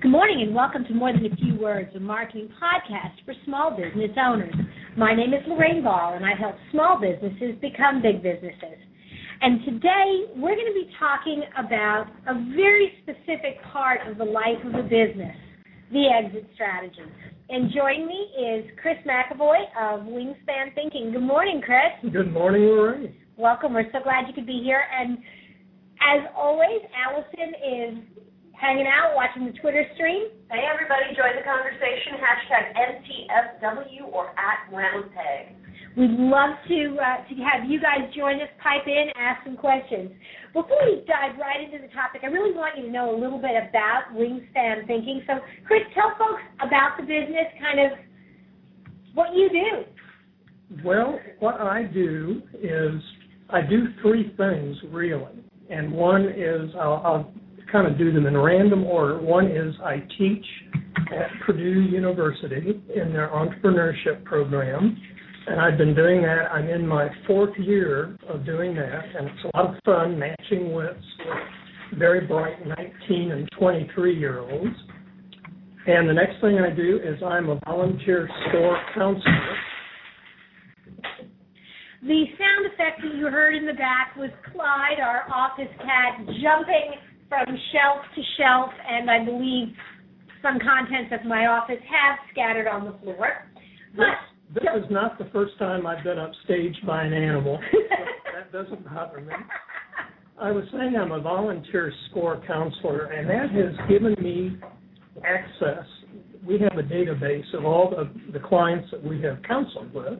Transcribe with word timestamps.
Good 0.00 0.12
morning 0.12 0.40
and 0.40 0.54
welcome 0.54 0.86
to 0.86 0.94
More 0.94 1.12
Than 1.12 1.26
a 1.26 1.36
Few 1.36 1.56
Words, 1.56 1.94
a 1.94 2.00
marketing 2.00 2.48
podcast 2.56 3.22
for 3.26 3.34
small 3.44 3.76
business 3.76 4.16
owners. 4.16 4.54
My 4.96 5.14
name 5.14 5.34
is 5.34 5.42
Lorraine 5.46 5.84
Ball 5.84 6.14
and 6.14 6.24
I 6.24 6.32
help 6.40 6.54
small 6.72 6.98
businesses 6.98 7.60
become 7.60 8.00
big 8.00 8.22
businesses. 8.22 8.80
And 9.42 9.60
today 9.66 10.32
we're 10.36 10.56
going 10.56 10.72
to 10.72 10.80
be 10.80 10.88
talking 10.98 11.42
about 11.52 12.06
a 12.26 12.32
very 12.56 12.94
specific 13.02 13.60
part 13.70 14.00
of 14.08 14.16
the 14.16 14.24
life 14.24 14.64
of 14.64 14.72
a 14.72 14.82
business, 14.82 15.36
the 15.92 16.08
exit 16.08 16.48
strategy. 16.54 17.04
And 17.50 17.70
joining 17.70 18.06
me 18.06 18.32
is 18.40 18.70
Chris 18.80 18.96
McAvoy 19.04 19.68
of 19.76 20.06
Wingspan 20.06 20.74
Thinking. 20.74 21.12
Good 21.12 21.28
morning, 21.28 21.60
Chris. 21.60 22.10
Good 22.10 22.32
morning, 22.32 22.62
Lorraine. 22.62 23.14
Welcome. 23.36 23.74
We're 23.74 23.92
so 23.92 23.98
glad 24.02 24.28
you 24.28 24.32
could 24.32 24.46
be 24.46 24.62
here. 24.64 24.80
And 24.98 25.18
as 26.00 26.26
always, 26.34 26.80
Allison 26.96 27.52
is 27.60 28.19
hanging 28.60 28.86
out, 28.86 29.16
watching 29.16 29.48
the 29.48 29.56
Twitter 29.58 29.88
stream. 29.96 30.28
Hey, 30.52 30.68
everybody, 30.68 31.16
join 31.16 31.32
the 31.32 31.42
conversation. 31.42 32.20
Hashtag 32.20 32.64
MTFW 32.76 34.12
or 34.12 34.28
at 34.36 34.68
RoundPeg. 34.68 35.56
We'd 35.96 36.12
love 36.12 36.54
to 36.68 36.96
uh, 37.00 37.26
to 37.26 37.34
have 37.42 37.68
you 37.68 37.80
guys 37.80 38.12
join 38.14 38.36
us, 38.36 38.48
pipe 38.62 38.86
in, 38.86 39.08
ask 39.16 39.42
some 39.44 39.56
questions. 39.56 40.12
Before 40.52 40.78
we 40.84 41.02
dive 41.08 41.34
right 41.40 41.64
into 41.64 41.84
the 41.84 41.92
topic, 41.92 42.20
I 42.22 42.26
really 42.26 42.54
want 42.54 42.78
you 42.78 42.84
to 42.84 42.92
know 42.92 43.10
a 43.10 43.18
little 43.18 43.38
bit 43.38 43.56
about 43.56 44.14
Wingspan 44.14 44.86
Thinking. 44.86 45.22
So, 45.26 45.40
Chris, 45.66 45.80
tell 45.94 46.12
folks 46.16 46.42
about 46.60 46.96
the 46.96 47.02
business, 47.02 47.50
kind 47.58 47.80
of 47.80 47.98
what 49.14 49.34
you 49.34 49.48
do. 49.50 50.84
Well, 50.84 51.18
what 51.40 51.60
I 51.60 51.82
do 51.82 52.42
is 52.54 53.02
I 53.48 53.62
do 53.62 53.88
three 54.00 54.32
things 54.36 54.76
really, 54.92 55.42
and 55.70 55.90
one 55.90 56.26
is 56.26 56.70
I'll, 56.78 57.02
I'll 57.04 57.32
kind 57.72 57.86
of 57.86 57.98
do 57.98 58.12
them 58.12 58.26
in 58.26 58.36
random 58.36 58.84
order. 58.84 59.20
One 59.20 59.46
is 59.46 59.74
I 59.84 60.02
teach 60.18 60.44
at 61.12 61.28
Purdue 61.46 61.82
University 61.82 62.80
in 62.94 63.12
their 63.12 63.28
entrepreneurship 63.28 64.24
program, 64.24 64.96
and 65.46 65.60
I've 65.60 65.78
been 65.78 65.94
doing 65.94 66.22
that. 66.22 66.50
I'm 66.52 66.68
in 66.68 66.86
my 66.86 67.08
fourth 67.26 67.56
year 67.58 68.16
of 68.28 68.44
doing 68.44 68.74
that, 68.74 69.04
and 69.16 69.28
it's 69.28 69.44
a 69.52 69.56
lot 69.56 69.74
of 69.74 69.80
fun 69.84 70.18
matching 70.18 70.72
wits 70.72 70.98
with 71.18 71.98
very 71.98 72.26
bright 72.26 72.56
19 72.66 73.32
and 73.32 73.48
23 73.58 74.18
year 74.18 74.40
olds. 74.40 74.76
And 75.86 76.08
the 76.08 76.12
next 76.12 76.40
thing 76.40 76.58
I 76.58 76.70
do 76.74 77.00
is 77.02 77.22
I'm 77.22 77.48
a 77.48 77.58
volunteer 77.64 78.28
SCORE 78.48 78.80
counselor. 78.94 79.56
The 82.02 82.24
sound 82.38 82.66
effect 82.72 83.02
that 83.02 83.14
you 83.14 83.26
heard 83.26 83.54
in 83.54 83.66
the 83.66 83.74
back 83.74 84.16
was 84.16 84.30
Clyde, 84.52 85.00
our 85.00 85.24
office 85.32 85.72
cat, 85.78 86.18
jumping 86.26 86.94
from 87.30 87.46
shelf 87.72 88.04
to 88.16 88.22
shelf, 88.36 88.70
and 88.86 89.08
I 89.08 89.24
believe 89.24 89.68
some 90.42 90.58
contents 90.58 91.14
of 91.18 91.24
my 91.26 91.46
office 91.46 91.80
have 91.88 92.18
scattered 92.32 92.66
on 92.66 92.84
the 92.84 92.92
floor. 93.02 93.46
This, 93.96 94.04
this 94.54 94.64
is 94.76 94.90
not 94.90 95.16
the 95.16 95.30
first 95.32 95.56
time 95.58 95.86
I've 95.86 96.02
been 96.02 96.18
upstaged 96.18 96.84
by 96.84 97.04
an 97.04 97.12
animal. 97.12 97.60
that 98.34 98.52
doesn't 98.52 98.84
bother 98.84 99.20
me. 99.20 99.32
I 100.40 100.50
was 100.50 100.64
saying 100.72 100.96
I'm 100.96 101.12
a 101.12 101.20
volunteer 101.20 101.92
score 102.10 102.42
counselor, 102.46 103.04
and 103.06 103.30
that 103.30 103.50
has 103.50 103.88
given 103.88 104.14
me 104.20 104.58
access. 105.24 105.84
We 106.44 106.58
have 106.58 106.78
a 106.78 106.82
database 106.82 107.54
of 107.54 107.64
all 107.64 107.90
the, 107.90 108.10
the 108.32 108.40
clients 108.40 108.90
that 108.90 109.04
we 109.04 109.22
have 109.22 109.40
counseled 109.46 109.94
with, 109.94 110.18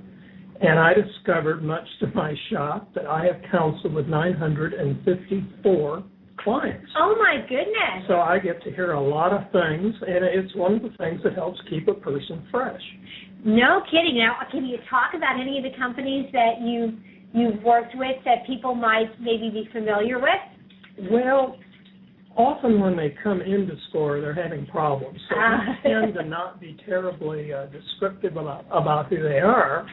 and 0.60 0.78
I 0.78 0.92
discovered, 0.92 1.64
much 1.64 1.88
to 2.00 2.06
my 2.14 2.34
shock, 2.52 2.94
that 2.94 3.06
I 3.06 3.24
have 3.24 3.40
counseled 3.50 3.94
with 3.94 4.06
954 4.06 6.04
clients. 6.42 6.86
Oh 6.98 7.14
my 7.18 7.40
goodness. 7.48 8.06
So 8.08 8.20
I 8.20 8.38
get 8.38 8.62
to 8.64 8.70
hear 8.70 8.92
a 8.92 9.00
lot 9.00 9.32
of 9.32 9.42
things, 9.52 9.94
and 10.06 10.24
it's 10.24 10.54
one 10.54 10.74
of 10.74 10.82
the 10.82 10.90
things 10.98 11.20
that 11.24 11.34
helps 11.34 11.58
keep 11.68 11.88
a 11.88 11.94
person 11.94 12.46
fresh. 12.50 12.82
No 13.44 13.80
kidding. 13.90 14.18
Now, 14.18 14.36
can 14.50 14.66
you 14.66 14.78
talk 14.88 15.14
about 15.14 15.40
any 15.40 15.58
of 15.58 15.64
the 15.64 15.76
companies 15.78 16.26
that 16.32 16.60
you 16.60 16.98
you've 17.32 17.62
worked 17.62 17.94
with 17.94 18.16
that 18.24 18.46
people 18.46 18.74
might 18.74 19.08
maybe 19.20 19.50
be 19.50 19.68
familiar 19.72 20.18
with? 20.18 21.10
Well, 21.10 21.56
often 22.36 22.80
when 22.80 22.96
they 22.96 23.14
come 23.22 23.40
into 23.40 23.74
SCORE, 23.88 24.20
they're 24.20 24.34
having 24.34 24.66
problems. 24.66 25.18
So 25.28 25.36
we 25.36 25.42
ah. 25.42 25.76
tend 25.82 26.14
to 26.14 26.24
not 26.24 26.60
be 26.60 26.76
terribly 26.84 27.52
uh, 27.52 27.66
descriptive 27.66 28.36
about, 28.36 28.66
about 28.70 29.08
who 29.08 29.22
they 29.22 29.38
are, 29.38 29.86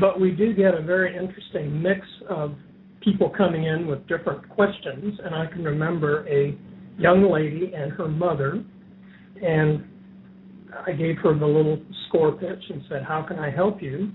but 0.00 0.20
we 0.20 0.30
do 0.30 0.54
get 0.54 0.74
a 0.74 0.82
very 0.82 1.16
interesting 1.16 1.82
mix 1.82 2.00
of 2.28 2.54
people 3.00 3.30
coming 3.30 3.64
in 3.64 3.86
with 3.86 4.06
different 4.08 4.48
questions, 4.48 5.18
and 5.24 5.34
I 5.34 5.46
can 5.46 5.64
remember 5.64 6.26
a 6.28 6.56
young 6.98 7.30
lady 7.30 7.72
and 7.74 7.92
her 7.92 8.08
mother, 8.08 8.64
and 9.42 9.84
I 10.86 10.92
gave 10.92 11.16
her 11.18 11.36
the 11.38 11.46
little 11.46 11.80
score 12.08 12.32
pitch 12.32 12.62
and 12.70 12.82
said, 12.88 13.02
How 13.02 13.22
can 13.22 13.38
I 13.38 13.50
help 13.50 13.82
you? 13.82 14.10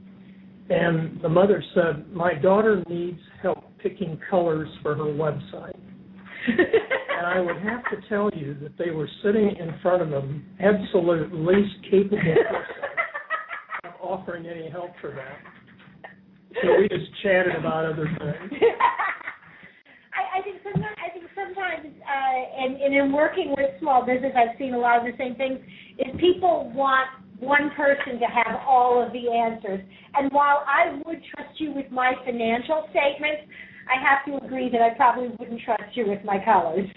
And 0.69 1.21
the 1.21 1.29
mother 1.29 1.63
said, 1.73 2.11
My 2.13 2.33
daughter 2.33 2.83
needs 2.89 3.19
help 3.41 3.63
picking 3.79 4.19
colors 4.29 4.69
for 4.81 4.95
her 4.95 5.03
website. 5.03 5.77
and 6.47 7.25
I 7.25 7.39
would 7.39 7.57
have 7.57 7.83
to 7.85 8.07
tell 8.09 8.29
you 8.33 8.55
that 8.61 8.77
they 8.77 8.91
were 8.91 9.09
sitting 9.23 9.55
in 9.59 9.73
front 9.81 10.01
of 10.01 10.09
them, 10.09 10.45
absolute 10.59 11.33
least 11.33 11.75
capable 11.89 12.17
person 12.17 12.83
of 13.85 13.91
offering 14.01 14.45
any 14.45 14.69
help 14.69 14.91
for 15.01 15.11
that. 15.11 15.62
So 16.61 16.77
we 16.77 16.87
just 16.87 17.09
chatted 17.21 17.55
about 17.55 17.85
other 17.85 18.05
things. 18.05 18.61
I, 20.13 20.39
I 20.39 20.41
think 20.43 20.61
sometimes 20.61 20.97
I 21.01 21.09
think 21.09 21.25
sometimes 21.33 21.89
uh, 21.89 22.63
and, 22.63 22.77
and 22.77 22.93
in 22.93 23.11
working 23.11 23.55
with 23.57 23.71
small 23.79 24.05
business 24.05 24.33
I've 24.37 24.57
seen 24.57 24.73
a 24.73 24.77
lot 24.77 24.99
of 24.99 25.05
the 25.05 25.17
same 25.17 25.35
things 25.35 25.59
is 25.97 26.13
people 26.19 26.71
want 26.75 27.09
one 27.39 27.71
person 27.75 28.19
to 28.19 28.25
have 28.25 28.61
all 28.67 29.03
of 29.03 29.11
the 29.11 29.31
answers. 29.31 29.81
And 30.15 30.31
while 30.31 30.63
I 30.67 31.01
would 31.05 31.21
trust 31.33 31.59
you 31.59 31.73
with 31.73 31.91
my 31.91 32.13
financial 32.25 32.87
statements, 32.91 33.51
I 33.89 33.99
have 33.99 34.23
to 34.27 34.45
agree 34.45 34.69
that 34.71 34.81
I 34.81 34.95
probably 34.95 35.29
wouldn't 35.39 35.61
trust 35.61 35.95
you 35.95 36.07
with 36.07 36.23
my 36.23 36.37
colors. 36.43 36.87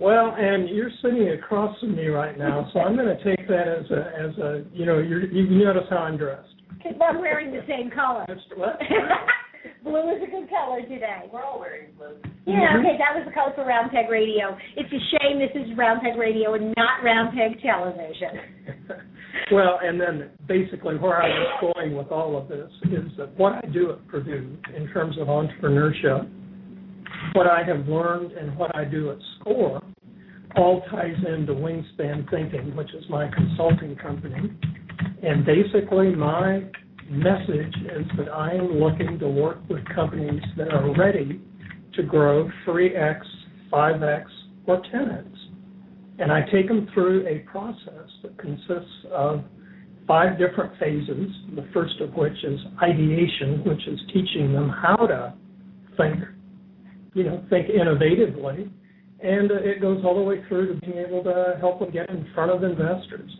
Well, 0.00 0.34
and 0.36 0.68
you're 0.68 0.90
sitting 1.02 1.28
across 1.30 1.78
from 1.80 1.96
me 1.96 2.06
right 2.06 2.38
now, 2.38 2.70
so 2.72 2.80
I'm 2.80 2.96
going 2.96 3.16
to 3.16 3.24
take 3.24 3.48
that 3.48 3.66
as 3.66 3.90
a 3.90 4.12
as 4.16 4.38
a 4.38 4.64
you 4.72 4.86
know 4.86 4.98
you 4.98 5.22
you 5.32 5.64
notice 5.64 5.88
how 5.90 5.98
I'm 5.98 6.16
dressed. 6.16 6.54
Because 6.78 6.94
I'm 7.02 7.20
wearing 7.20 7.52
the 7.52 7.62
same 7.68 7.90
color. 7.90 8.24
what? 8.56 8.78
blue 9.82 10.10
is 10.14 10.22
a 10.22 10.30
good 10.30 10.48
color 10.48 10.80
today. 10.82 11.28
We're 11.32 11.42
all 11.42 11.58
wearing 11.58 11.90
blue. 11.96 12.16
Yeah, 12.46 12.54
mm-hmm. 12.54 12.86
okay, 12.86 12.96
that 12.98 13.18
was 13.18 13.26
the 13.26 13.32
color 13.32 13.52
for 13.54 13.64
Round 13.64 13.90
Peg 13.90 14.08
Radio. 14.10 14.56
It's 14.76 14.90
a 14.92 15.02
shame 15.18 15.38
this 15.38 15.50
is 15.54 15.76
Round 15.76 16.00
Peg 16.02 16.16
Radio 16.16 16.54
and 16.54 16.72
not 16.76 17.02
Round 17.02 17.36
Peg 17.36 17.60
Television. 17.60 18.86
well, 19.52 19.78
and 19.82 20.00
then 20.00 20.30
basically 20.46 20.96
where 20.96 21.22
I 21.22 21.28
was 21.28 21.74
going 21.74 21.96
with 21.96 22.08
all 22.08 22.36
of 22.36 22.48
this 22.48 22.70
is 22.84 23.10
that 23.18 23.36
what 23.36 23.64
I 23.64 23.68
do 23.68 23.92
at 23.92 24.06
Purdue 24.08 24.56
in 24.76 24.88
terms 24.88 25.16
of 25.18 25.28
entrepreneurship, 25.28 26.30
what 27.34 27.46
I 27.46 27.62
have 27.64 27.86
learned 27.88 28.32
and 28.32 28.56
what 28.56 28.74
I 28.74 28.84
do 28.84 29.10
at 29.10 29.18
SCORE 29.40 29.82
all 30.56 30.82
ties 30.90 31.16
into 31.26 31.52
Wingspan 31.52 32.28
Thinking, 32.30 32.74
which 32.74 32.92
is 32.94 33.04
my 33.10 33.28
consulting 33.28 33.96
company. 33.96 34.50
And 35.22 35.44
basically, 35.44 36.14
my 36.14 36.62
message 37.10 37.74
is 37.96 38.06
that 38.16 38.28
I 38.32 38.52
am 38.52 38.78
looking 38.78 39.18
to 39.18 39.28
work 39.28 39.58
with 39.68 39.80
companies 39.94 40.42
that 40.56 40.72
are 40.72 40.94
ready 40.96 41.40
to 41.94 42.02
grow 42.02 42.48
3x, 42.66 43.20
5x, 43.72 44.24
or 44.66 44.80
10x. 44.82 45.26
And 46.20 46.30
I 46.30 46.42
take 46.52 46.68
them 46.68 46.88
through 46.94 47.26
a 47.26 47.38
process 47.50 48.08
that 48.22 48.36
consists 48.38 49.06
of 49.12 49.42
five 50.06 50.38
different 50.38 50.78
phases, 50.78 51.30
the 51.54 51.66
first 51.72 52.00
of 52.00 52.14
which 52.14 52.44
is 52.44 52.60
ideation, 52.82 53.62
which 53.64 53.86
is 53.86 53.98
teaching 54.12 54.52
them 54.52 54.68
how 54.68 54.96
to 54.96 55.34
think, 55.96 56.16
you 57.14 57.24
know, 57.24 57.44
think 57.50 57.68
innovatively. 57.68 58.70
And 59.20 59.50
it 59.50 59.80
goes 59.80 60.04
all 60.04 60.14
the 60.14 60.22
way 60.22 60.44
through 60.48 60.74
to 60.74 60.80
being 60.80 60.98
able 60.98 61.24
to 61.24 61.56
help 61.60 61.80
them 61.80 61.90
get 61.90 62.08
in 62.08 62.26
front 62.34 62.52
of 62.52 62.62
investors 62.62 63.32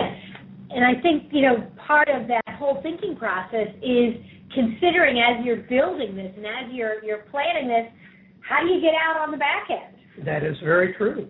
and 0.70 0.84
I 0.84 1.00
think 1.00 1.32
you 1.32 1.42
know 1.42 1.66
part 1.86 2.08
of 2.08 2.28
that 2.28 2.42
whole 2.58 2.80
thinking 2.82 3.16
process 3.16 3.68
is 3.82 4.14
considering 4.54 5.18
as 5.18 5.44
you're 5.44 5.64
building 5.68 6.16
this 6.16 6.32
and 6.36 6.46
as 6.46 6.72
you're 6.72 7.02
you're 7.04 7.24
planning 7.30 7.68
this, 7.68 7.92
how 8.40 8.60
do 8.60 8.72
you 8.72 8.80
get 8.80 8.94
out 8.94 9.20
on 9.20 9.30
the 9.30 9.36
back 9.36 9.68
end? 9.70 10.26
That 10.26 10.44
is 10.44 10.56
very 10.62 10.94
true. 10.94 11.28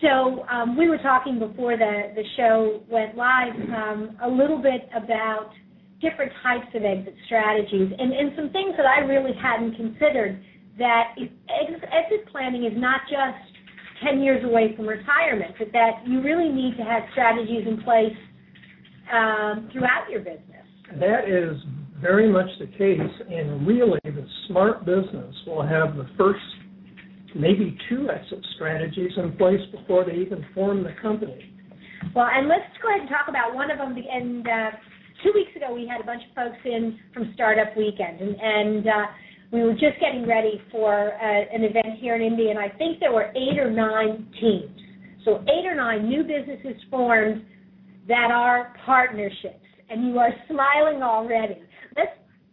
So 0.00 0.46
um, 0.48 0.76
we 0.76 0.88
were 0.88 0.98
talking 0.98 1.38
before 1.38 1.76
the 1.76 2.12
the 2.14 2.24
show 2.36 2.82
went 2.88 3.16
live 3.16 3.54
um, 3.74 4.16
a 4.22 4.28
little 4.28 4.62
bit 4.62 4.88
about 4.94 5.50
different 6.00 6.32
types 6.42 6.68
of 6.74 6.84
exit 6.84 7.14
strategies 7.26 7.90
and, 7.98 8.12
and 8.12 8.30
some 8.36 8.50
things 8.50 8.74
that 8.76 8.86
I 8.86 9.00
really 9.00 9.34
hadn't 9.34 9.74
considered. 9.74 10.40
That 10.78 11.18
exit 11.18 12.30
planning 12.30 12.64
is 12.64 12.72
not 12.76 13.00
just 13.10 13.58
10 14.06 14.22
years 14.22 14.44
away 14.44 14.76
from 14.76 14.86
retirement, 14.86 15.56
but 15.58 15.72
that 15.72 16.06
you 16.06 16.22
really 16.22 16.48
need 16.48 16.76
to 16.76 16.84
have 16.84 17.02
strategies 17.10 17.66
in 17.66 17.82
place 17.82 18.14
um, 19.12 19.68
throughout 19.72 20.06
your 20.10 20.20
business. 20.20 20.66
That 20.98 21.28
is 21.28 21.56
very 22.00 22.30
much 22.30 22.48
the 22.58 22.66
case, 22.66 23.00
and 23.30 23.66
really 23.66 23.98
the 24.04 24.26
smart 24.46 24.84
business 24.84 25.34
will 25.46 25.62
have 25.62 25.96
the 25.96 26.08
first 26.16 26.40
maybe 27.34 27.76
two 27.88 28.08
exit 28.10 28.44
strategies 28.54 29.12
in 29.16 29.36
place 29.36 29.60
before 29.72 30.04
they 30.04 30.16
even 30.16 30.44
form 30.54 30.82
the 30.82 30.94
company. 31.02 31.54
Well, 32.14 32.28
and 32.30 32.48
let's 32.48 32.64
go 32.82 32.88
ahead 32.88 33.00
and 33.00 33.08
talk 33.10 33.28
about 33.28 33.54
one 33.54 33.70
of 33.70 33.78
them. 33.78 33.96
And 33.96 34.46
uh, 34.46 34.70
two 35.22 35.32
weeks 35.34 35.54
ago, 35.56 35.74
we 35.74 35.86
had 35.86 36.00
a 36.00 36.04
bunch 36.04 36.22
of 36.28 36.34
folks 36.34 36.58
in 36.64 36.98
from 37.12 37.32
Startup 37.34 37.76
Weekend, 37.76 38.20
and, 38.20 38.36
and 38.40 38.86
uh, 38.86 39.06
we 39.52 39.62
were 39.62 39.72
just 39.72 39.98
getting 40.00 40.26
ready 40.26 40.60
for 40.70 41.12
uh, 41.12 41.54
an 41.54 41.64
event 41.64 41.98
here 42.00 42.16
in 42.16 42.22
Indy, 42.22 42.50
and 42.50 42.58
I 42.58 42.68
think 42.68 43.00
there 43.00 43.12
were 43.12 43.32
eight 43.34 43.58
or 43.58 43.70
nine 43.70 44.28
teams. 44.40 44.80
So 45.24 45.42
eight 45.42 45.66
or 45.66 45.74
nine 45.74 46.08
new 46.08 46.22
businesses 46.22 46.80
formed 46.90 47.44
that 48.08 48.30
are 48.32 48.74
partnerships, 48.84 49.64
and 49.90 50.06
you 50.08 50.18
are 50.18 50.32
smiling 50.48 51.02
already. 51.02 51.56
Let's 51.96 52.12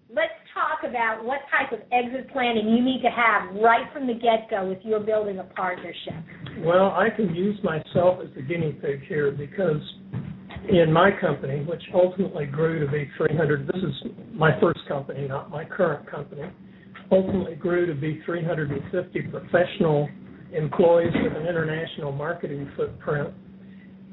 let's 0.09 0.33
talk 0.53 0.89
about 0.89 1.25
what 1.25 1.39
type 1.51 1.71
of 1.71 1.79
exit 1.91 2.31
planning 2.31 2.69
you 2.69 2.83
need 2.83 3.01
to 3.01 3.09
have 3.09 3.55
right 3.55 3.91
from 3.91 4.07
the 4.07 4.13
get-go 4.13 4.71
if 4.71 4.79
you're 4.83 4.99
building 4.99 5.39
a 5.39 5.43
partnership. 5.43 6.13
Well, 6.59 6.91
I 6.91 7.09
can 7.13 7.33
use 7.33 7.57
myself 7.63 8.19
as 8.23 8.33
the 8.35 8.41
guinea 8.41 8.71
pig 8.73 9.01
here 9.07 9.31
because 9.31 9.81
in 10.69 10.91
my 10.91 11.09
company, 11.19 11.63
which 11.63 11.81
ultimately 11.93 12.45
grew 12.45 12.85
to 12.85 12.91
be 12.91 13.09
300, 13.17 13.67
this 13.67 13.75
is 13.75 14.11
my 14.33 14.59
first 14.59 14.79
company, 14.87 15.27
not 15.27 15.49
my 15.49 15.65
current 15.65 16.09
company, 16.09 16.43
ultimately 17.11 17.55
grew 17.55 17.85
to 17.85 17.93
be 17.93 18.21
350 18.25 19.21
professional 19.23 20.07
employees 20.53 21.13
with 21.21 21.33
an 21.33 21.47
international 21.47 22.11
marketing 22.11 22.71
footprint. 22.75 23.33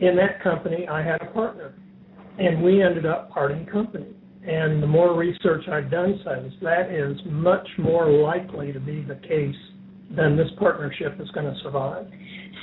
In 0.03 0.17
that 0.17 0.43
company, 0.43 0.89
I 0.89 1.01
had 1.01 1.23
a 1.23 1.27
partner, 1.27 1.75
and 2.37 2.61
we 2.61 2.83
ended 2.83 3.07
up 3.07 3.31
parting 3.31 3.65
company. 3.67 4.09
And 4.45 4.83
the 4.83 4.87
more 4.89 5.17
research 5.17 5.69
I've 5.69 5.93
done 5.93 6.21
says 6.25 6.51
that 6.61 6.91
is 6.91 7.17
much 7.27 7.69
more 7.79 8.11
likely 8.11 8.73
to 8.73 8.81
be 8.81 9.03
the 9.03 9.15
case 9.15 9.55
than 10.17 10.37
this 10.37 10.49
partnership 10.59 11.21
is 11.21 11.31
going 11.31 11.47
to 11.47 11.57
survive. 11.63 12.09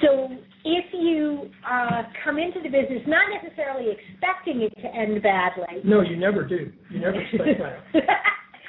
So 0.03 0.27
if 0.65 0.85
you 0.91 1.49
uh, 1.65 2.03
come 2.25 2.37
into 2.39 2.59
the 2.61 2.67
business 2.67 3.03
not 3.07 3.23
necessarily 3.41 3.87
expecting 3.87 4.61
it 4.61 4.75
to 4.81 4.93
end 4.93 5.23
badly. 5.23 5.79
No, 5.85 6.01
you 6.01 6.17
never 6.17 6.43
do. 6.43 6.73
You 6.91 6.99
never 6.99 7.21
expect 7.21 7.61
that. 7.93 8.03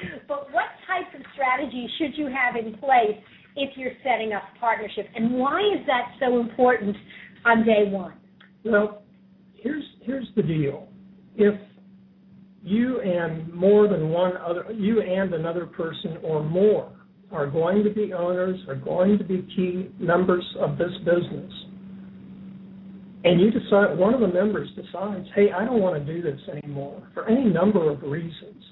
but 0.29 0.47
what 0.53 0.71
types 0.87 1.11
of 1.19 1.23
strategies 1.35 1.91
should 1.99 2.17
you 2.17 2.27
have 2.27 2.55
in 2.55 2.75
place 2.79 3.19
if 3.57 3.77
you're 3.77 3.99
setting 4.05 4.33
up 4.33 4.45
a 4.55 4.61
partnership, 4.61 5.07
and 5.17 5.35
why 5.35 5.59
is 5.59 5.85
that 5.89 6.15
so 6.21 6.39
important 6.39 6.97
on 7.45 7.67
day 7.67 7.91
one? 7.91 8.20
Well, 8.65 9.03
here's 9.55 9.85
here's 10.03 10.29
the 10.37 10.43
deal. 10.43 10.89
If 11.37 11.59
you 12.62 13.01
and 13.01 13.53
more 13.55 13.89
than 13.89 14.11
one 14.11 14.37
other, 14.37 14.71
you 14.73 15.01
and 15.01 15.33
another 15.33 15.67
person 15.67 16.19
or 16.23 16.43
more 16.43 16.93
are 17.33 17.47
going 17.47 17.85
to 17.85 17.91
be 17.91 18.12
owners, 18.12 18.59
are 18.69 18.75
going 18.75 19.17
to 19.19 19.25
be 19.25 19.49
key 19.57 19.91
members 19.99 20.45
of 20.59 20.77
this 20.77 20.91
business, 21.05 21.53
and 23.25 23.41
you 23.41 23.51
decide, 23.51 23.97
one 23.99 24.15
of 24.15 24.21
the 24.21 24.29
members 24.29 24.69
decides, 24.71 25.27
hey, 25.35 25.53
I 25.53 25.65
don't 25.65 25.81
want 25.81 26.05
to 26.05 26.12
do 26.12 26.23
this 26.23 26.41
anymore 26.51 27.07
for 27.12 27.29
any 27.29 27.45
number 27.45 27.91
of 27.91 28.03
reasons, 28.03 28.65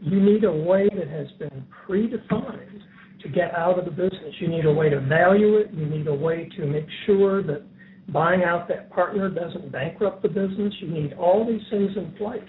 you 0.00 0.20
need 0.20 0.44
a 0.44 0.52
way 0.52 0.88
that 0.96 1.08
has 1.08 1.26
been 1.38 1.64
predefined 1.86 2.80
to 3.22 3.28
get 3.28 3.52
out 3.54 3.78
of 3.78 3.84
the 3.84 3.90
business. 3.90 4.34
You 4.40 4.46
need 4.48 4.64
a 4.64 4.72
way 4.72 4.88
to 4.88 5.00
value 5.00 5.56
it. 5.56 5.72
You 5.74 5.86
need 5.86 6.06
a 6.06 6.14
way 6.14 6.48
to 6.56 6.66
make 6.66 6.86
sure 7.06 7.42
that 7.42 7.62
buying 8.08 8.42
out 8.42 8.68
that 8.68 8.90
partner 8.90 9.28
doesn't 9.28 9.70
bankrupt 9.70 10.22
the 10.22 10.28
business. 10.28 10.74
You 10.80 10.88
need 10.88 11.12
all 11.14 11.46
these 11.46 11.62
things 11.70 11.90
in 11.96 12.12
place 12.12 12.42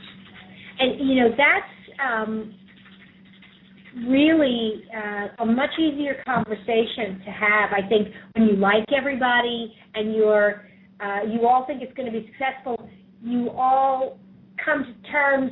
and 0.80 1.10
you 1.10 1.16
know 1.16 1.30
that's 1.30 2.02
um, 2.02 2.56
really 4.08 4.84
uh, 4.96 5.44
a 5.44 5.46
much 5.46 5.72
easier 5.78 6.22
conversation 6.26 7.22
to 7.26 7.32
have. 7.32 7.72
I 7.74 7.88
think 7.88 8.08
when 8.36 8.48
you 8.48 8.56
like 8.56 8.86
everybody 8.98 9.74
and 9.94 10.16
you're 10.16 10.66
uh, 11.00 11.24
you 11.30 11.48
all 11.48 11.66
think 11.66 11.82
it's 11.82 11.94
going 11.94 12.12
to 12.12 12.18
be 12.18 12.30
successful, 12.32 12.90
you 13.22 13.50
all 13.52 14.20
come 14.64 14.84
to 14.84 15.12
terms. 15.12 15.52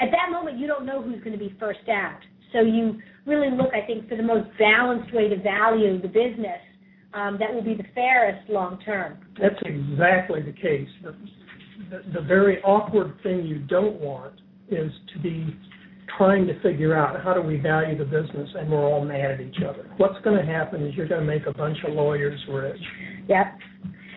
At 0.00 0.10
that 0.10 0.30
moment, 0.30 0.58
you 0.58 0.66
don't 0.66 0.84
know 0.84 1.02
who's 1.02 1.20
going 1.20 1.32
to 1.32 1.38
be 1.38 1.56
first 1.58 1.88
out. 1.88 2.20
So 2.52 2.60
you 2.60 3.00
really 3.26 3.50
look, 3.50 3.70
I 3.72 3.86
think, 3.86 4.08
for 4.08 4.16
the 4.16 4.22
most 4.22 4.48
balanced 4.58 5.12
way 5.14 5.28
to 5.28 5.36
value 5.42 6.00
the 6.00 6.08
business 6.08 6.60
that 7.38 7.52
will 7.52 7.64
be 7.64 7.74
the 7.74 7.88
fairest 7.94 8.48
long 8.50 8.78
term. 8.84 9.18
That's 9.40 9.60
exactly 9.64 10.42
the 10.42 10.52
case. 10.52 10.88
The 12.14 12.20
very 12.22 12.62
awkward 12.62 13.14
thing 13.22 13.44
you 13.44 13.58
don't 13.60 14.00
want 14.00 14.34
is 14.68 14.90
to 15.14 15.20
be 15.20 15.56
trying 16.16 16.46
to 16.46 16.60
figure 16.60 16.96
out 16.96 17.22
how 17.22 17.34
do 17.34 17.42
we 17.42 17.58
value 17.58 17.96
the 17.96 18.04
business 18.04 18.48
and 18.58 18.70
we're 18.70 18.84
all 18.84 19.04
mad 19.04 19.32
at 19.32 19.40
each 19.40 19.62
other. 19.68 19.90
What's 19.98 20.22
going 20.24 20.38
to 20.38 20.46
happen 20.50 20.84
is 20.86 20.94
you're 20.94 21.08
going 21.08 21.20
to 21.20 21.26
make 21.26 21.46
a 21.46 21.52
bunch 21.52 21.78
of 21.86 21.92
lawyers 21.94 22.40
rich. 22.48 22.80
Yep. 23.28 23.58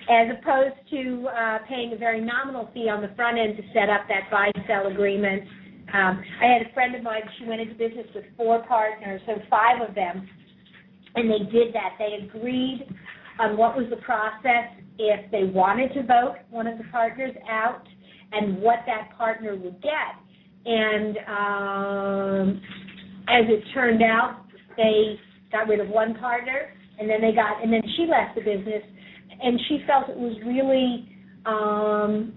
As 0.10 0.28
opposed 0.42 0.76
to 0.92 1.28
uh, 1.28 1.58
paying 1.68 1.94
a 1.94 1.98
very 1.98 2.22
nominal 2.22 2.70
fee 2.74 2.90
on 2.90 3.02
the 3.02 3.12
front 3.16 3.38
end 3.38 3.58
to 3.58 3.64
set 3.74 3.90
up 3.90 4.02
that 4.08 4.32
buy-sell 4.32 4.88
agreement. 4.88 5.44
Um, 5.94 6.24
I 6.42 6.46
had 6.46 6.62
a 6.62 6.74
friend 6.74 6.96
of 6.96 7.04
mine, 7.04 7.22
she 7.38 7.46
went 7.46 7.62
into 7.62 7.76
business 7.76 8.08
with 8.14 8.26
four 8.38 8.64
partners, 8.68 9.22
so 9.26 9.34
five 9.50 9.88
of 9.88 9.96
them, 9.96 10.28
and 11.16 11.30
they 11.30 11.40
did 11.52 11.74
that. 11.74 11.96
They 11.98 12.26
agreed 12.26 12.88
on 13.40 13.58
what 13.58 13.76
was 13.76 13.88
the 13.90 13.98
process 13.98 14.70
if 14.98 15.32
they 15.32 15.46
wanted 15.46 15.94
to 15.94 16.04
vote 16.04 16.36
one 16.50 16.68
of 16.68 16.78
the 16.78 16.84
partners 16.92 17.32
out 17.50 17.84
and 18.32 18.62
what 18.62 18.80
that 18.86 19.10
partner 19.18 19.56
would 19.56 19.82
get. 19.82 20.16
And 20.66 21.18
um, 21.28 22.62
as 23.28 23.46
it 23.48 23.64
turned 23.74 24.04
out, 24.04 24.46
they 24.78 25.20
got 25.52 25.68
rid 25.68 25.80
of 25.80 25.88
one 25.90 26.16
partner, 26.16 26.74
and 27.00 27.10
then 27.10 27.22
they 27.22 27.32
got, 27.32 27.64
and 27.64 27.72
then 27.72 27.82
she 27.96 28.06
left 28.06 28.36
the 28.36 28.42
business, 28.42 28.84
and 29.42 29.60
she 29.68 29.80
felt 29.88 30.10
it 30.10 30.18
was 30.18 30.36
really, 30.46 31.10
um, 31.46 32.34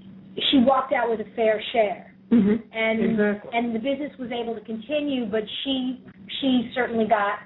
she 0.51 0.59
walked 0.59 0.93
out 0.93 1.11
with 1.11 1.21
a 1.21 1.37
fair 1.37 1.61
share. 1.73 2.15
Mm-hmm. 2.33 2.55
And 2.73 3.11
exactly. 3.11 3.51
and 3.53 3.75
the 3.75 3.79
business 3.79 4.11
was 4.19 4.31
able 4.33 4.55
to 4.55 4.63
continue, 4.63 5.27
but 5.27 5.43
she 5.63 6.03
she 6.41 6.71
certainly 6.75 7.07
got 7.07 7.41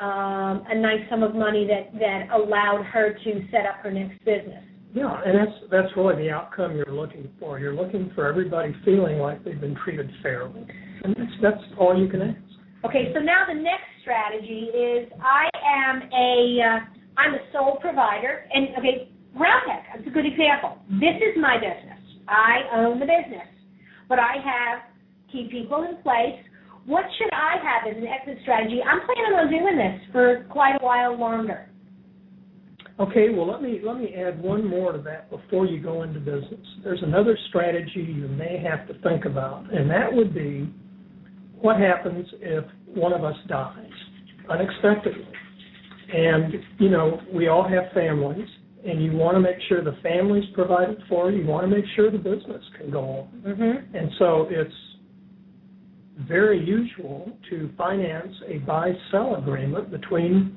um, 0.00 0.64
a 0.68 0.78
nice 0.78 1.00
sum 1.10 1.22
of 1.22 1.34
money 1.34 1.66
that 1.66 1.98
that 1.98 2.28
allowed 2.32 2.84
her 2.84 3.14
to 3.24 3.46
set 3.50 3.66
up 3.66 3.76
her 3.82 3.90
next 3.90 4.18
business. 4.24 4.64
Yeah, 4.94 5.20
and 5.24 5.36
that's 5.36 5.58
that's 5.70 5.96
really 5.96 6.16
the 6.24 6.30
outcome 6.30 6.76
you're 6.76 6.94
looking 6.94 7.28
for. 7.38 7.58
You're 7.58 7.74
looking 7.74 8.10
for 8.14 8.26
everybody 8.26 8.74
feeling 8.84 9.18
like 9.18 9.44
they've 9.44 9.60
been 9.60 9.76
treated 9.84 10.10
fairly, 10.22 10.66
and 11.04 11.14
that's 11.16 11.32
that's 11.42 11.64
all 11.78 11.98
you 11.98 12.08
can 12.08 12.22
ask. 12.22 12.38
Okay, 12.84 13.12
so 13.12 13.20
now 13.20 13.44
the 13.46 13.54
next 13.54 13.90
strategy 14.00 14.70
is 14.72 15.10
I 15.20 15.48
am 15.66 16.02
a 16.12 16.60
uh, 16.62 16.78
I'm 17.18 17.34
a 17.34 17.38
sole 17.52 17.78
provider, 17.80 18.46
and 18.52 18.68
okay, 18.78 19.10
Round 19.34 19.62
Peg 19.66 20.00
is 20.00 20.06
a 20.06 20.10
good 20.10 20.26
example. 20.26 20.78
This 21.00 21.16
is 21.20 21.36
my 21.40 21.56
business. 21.56 21.98
I 22.28 22.62
own 22.74 22.98
the 23.00 23.06
business, 23.06 23.48
but 24.08 24.18
I 24.18 24.36
have 24.42 24.82
key 25.30 25.48
people 25.50 25.82
in 25.82 26.00
place 26.02 26.40
what 26.88 27.04
should 27.18 27.28
I 27.34 27.56
have 27.62 27.94
as 27.94 28.00
an 28.00 28.08
exit 28.08 28.38
strategy? 28.42 28.80
I'm 28.82 29.00
planning 29.04 29.36
on 29.36 29.50
doing 29.50 29.76
this 29.76 30.00
for 30.10 30.46
quite 30.50 30.76
a 30.80 30.84
while 30.84 31.18
longer. 31.18 31.68
Okay, 32.98 33.28
well 33.28 33.46
let 33.46 33.62
me 33.62 33.80
let 33.84 33.98
me 33.98 34.14
add 34.14 34.42
one 34.42 34.66
more 34.66 34.92
to 34.92 34.98
that 35.02 35.30
before 35.30 35.66
you 35.66 35.80
go 35.80 36.02
into 36.02 36.18
business. 36.18 36.66
There's 36.82 37.02
another 37.02 37.38
strategy 37.50 38.00
you 38.08 38.26
may 38.26 38.58
have 38.58 38.88
to 38.88 38.94
think 39.02 39.26
about, 39.26 39.72
and 39.72 39.88
that 39.90 40.12
would 40.12 40.34
be 40.34 40.72
what 41.60 41.78
happens 41.78 42.26
if 42.40 42.64
one 42.86 43.12
of 43.12 43.22
us 43.22 43.36
dies 43.48 43.90
unexpectedly. 44.50 45.28
And 46.12 46.54
you 46.78 46.88
know, 46.88 47.20
we 47.32 47.48
all 47.48 47.68
have 47.68 47.92
families, 47.92 48.48
and 48.84 49.04
you 49.04 49.12
want 49.12 49.36
to 49.36 49.40
make 49.40 49.58
sure 49.68 49.84
the 49.84 49.98
family's 50.02 50.48
provided 50.54 50.98
for. 51.06 51.30
You 51.30 51.46
want 51.46 51.68
to 51.68 51.76
make 51.76 51.84
sure 51.94 52.10
the 52.10 52.16
business 52.16 52.64
can 52.78 52.90
go 52.90 53.00
on. 53.00 53.42
Mm-hmm. 53.46 53.94
And 53.94 54.10
so 54.18 54.48
it's 54.50 54.74
very 56.26 56.58
usual 56.64 57.30
to 57.50 57.70
finance 57.76 58.34
a 58.48 58.58
buy-sell 58.58 59.36
agreement 59.36 59.90
between 59.90 60.56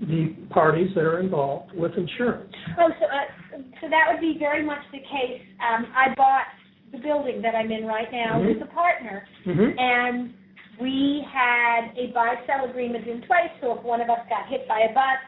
the 0.00 0.34
parties 0.50 0.90
that 0.94 1.04
are 1.04 1.20
involved 1.20 1.74
with 1.74 1.92
insurance. 1.96 2.52
Oh, 2.78 2.88
so, 2.98 3.06
uh, 3.06 3.58
so 3.80 3.88
that 3.90 4.04
would 4.10 4.20
be 4.20 4.36
very 4.38 4.64
much 4.64 4.78
the 4.92 4.98
case. 4.98 5.42
Um, 5.60 5.86
I 5.94 6.14
bought 6.14 6.46
the 6.92 6.98
building 6.98 7.42
that 7.42 7.54
I'm 7.54 7.70
in 7.70 7.86
right 7.86 8.10
now 8.10 8.38
mm-hmm. 8.38 8.60
with 8.60 8.68
a 8.68 8.72
partner, 8.72 9.26
mm-hmm. 9.46 9.78
and 9.78 10.34
we 10.80 11.24
had 11.30 11.92
a 11.98 12.12
buy-sell 12.12 12.70
agreement 12.70 13.06
in 13.06 13.20
place. 13.22 13.52
So 13.60 13.78
if 13.78 13.84
one 13.84 14.00
of 14.00 14.08
us 14.08 14.20
got 14.28 14.48
hit 14.48 14.66
by 14.66 14.86
a 14.90 14.94
bus, 14.94 15.20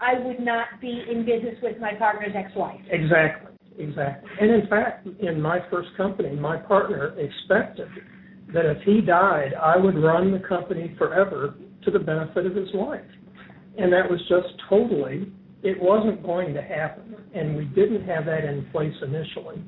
I 0.00 0.18
would 0.18 0.40
not 0.40 0.66
be 0.80 1.04
in 1.10 1.24
business 1.24 1.56
with 1.62 1.78
my 1.80 1.94
partner's 1.94 2.32
ex-wife. 2.36 2.80
Exactly, 2.90 3.56
exactly. 3.78 4.30
And 4.40 4.50
in 4.50 4.68
fact, 4.68 5.08
in 5.20 5.40
my 5.40 5.60
first 5.70 5.88
company, 5.96 6.36
my 6.36 6.56
partner 6.56 7.18
expected 7.18 7.88
that 8.52 8.66
if 8.66 8.82
he 8.82 9.00
died, 9.00 9.54
I 9.54 9.76
would 9.76 9.96
run 9.96 10.32
the 10.32 10.38
company 10.38 10.94
forever 10.98 11.54
to 11.84 11.90
the 11.90 11.98
benefit 11.98 12.46
of 12.46 12.54
his 12.54 12.68
wife. 12.74 13.00
And 13.76 13.92
that 13.92 14.10
was 14.10 14.20
just 14.28 14.48
totally, 14.68 15.30
it 15.62 15.80
wasn't 15.80 16.22
going 16.22 16.54
to 16.54 16.62
happen. 16.62 17.16
And 17.34 17.56
we 17.56 17.64
didn't 17.66 18.06
have 18.06 18.26
that 18.26 18.44
in 18.44 18.66
place 18.72 18.94
initially. 19.02 19.62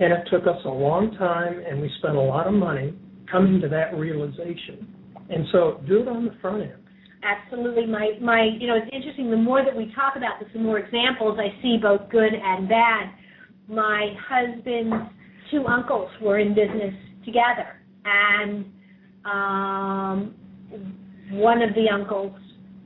And 0.00 0.12
it 0.12 0.26
took 0.30 0.46
us 0.46 0.60
a 0.64 0.70
long 0.70 1.14
time, 1.16 1.62
and 1.66 1.80
we 1.80 1.90
spent 1.98 2.16
a 2.16 2.20
lot 2.20 2.46
of 2.46 2.54
money 2.54 2.94
coming 3.30 3.60
to 3.60 3.68
that 3.68 3.94
realization. 3.94 4.88
And 5.30 5.46
so 5.52 5.80
do 5.86 6.00
it 6.02 6.08
on 6.08 6.24
the 6.24 6.34
front 6.40 6.62
end. 6.62 6.80
Absolutely. 7.22 7.86
My, 7.86 8.12
my, 8.20 8.48
you 8.58 8.66
know, 8.66 8.74
it's 8.74 8.90
interesting. 8.92 9.30
The 9.30 9.36
more 9.36 9.64
that 9.64 9.76
we 9.76 9.92
talk 9.94 10.16
about 10.16 10.40
this, 10.40 10.48
the 10.52 10.58
more 10.58 10.78
examples 10.78 11.38
I 11.38 11.54
see, 11.62 11.76
both 11.80 12.10
good 12.10 12.32
and 12.34 12.68
bad 12.68 13.12
my 13.68 14.14
husband's 14.28 14.94
two 15.50 15.66
uncles 15.66 16.10
were 16.20 16.38
in 16.38 16.54
business 16.54 16.94
together, 17.24 17.80
and 18.04 18.64
um, 19.24 20.34
one 21.30 21.62
of 21.62 21.74
the 21.74 21.88
uncles 21.88 22.32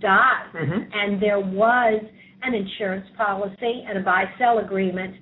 died, 0.00 0.46
Mhm. 0.52 0.88
and 0.92 1.20
there 1.20 1.40
was 1.40 2.02
an 2.42 2.54
insurance 2.54 3.08
policy 3.16 3.84
and 3.88 3.98
a 3.98 4.02
buy-sell 4.02 4.58
agreement, 4.58 5.14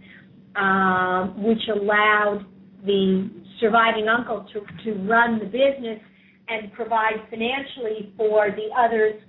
um, 0.56 1.42
which 1.42 1.68
allowed 1.68 2.44
the 2.84 3.30
surviving 3.60 4.08
uncle 4.08 4.40
to 4.52 4.60
to 4.82 4.94
run 5.08 5.38
the 5.38 5.46
business 5.46 6.00
and 6.48 6.72
provide 6.72 7.20
financially 7.30 8.12
for 8.16 8.50
the 8.50 8.68
other's 8.76 9.20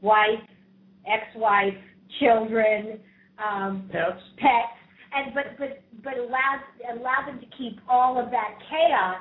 wife, 0.00 0.40
ex-wife, 1.06 1.76
children, 2.18 2.98
um, 3.38 3.88
Pets. 3.92 4.22
pets, 4.38 4.72
and 5.14 5.34
but 5.34 5.56
but 5.58 5.82
but 6.02 6.16
allowed 6.18 6.60
allowed 6.90 7.26
them 7.26 7.38
to 7.38 7.46
keep 7.56 7.78
all 7.88 8.18
of 8.18 8.30
that 8.30 8.58
chaos 8.68 9.18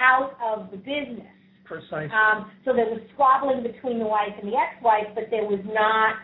out 0.00 0.36
of 0.44 0.70
the 0.70 0.76
business. 0.76 1.26
Precisely. 1.64 2.10
Um, 2.12 2.50
so 2.64 2.72
there 2.74 2.86
was 2.86 3.00
squabbling 3.14 3.62
between 3.62 3.98
the 3.98 4.04
wife 4.06 4.32
and 4.40 4.52
the 4.52 4.56
ex-wife, 4.56 5.08
but 5.14 5.24
there 5.30 5.44
was 5.44 5.60
not 5.64 6.16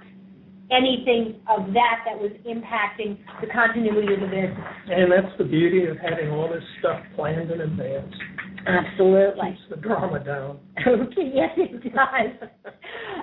anything 0.71 1.41
of 1.49 1.73
that 1.73 2.05
that 2.07 2.19
was 2.19 2.31
impacting 2.47 3.19
the 3.41 3.47
continuity 3.49 4.15
of 4.15 4.21
the 4.21 4.27
business. 4.27 4.59
And 4.87 5.11
that's 5.11 5.33
the 5.39 5.45
beauty 5.45 5.87
of 5.87 5.97
having 5.99 6.31
all 6.31 6.49
this 6.49 6.63
stuff 6.79 7.01
planned 7.17 7.51
in 7.51 7.61
advance. 7.63 8.15
Absolutely. 8.67 9.51
Keeps 9.51 9.63
the 9.71 9.77
drama 9.77 10.23
down. 10.23 10.59
Okay, 10.87 11.31
yes, 11.35 11.51
it 11.57 11.83
does. 11.95 12.49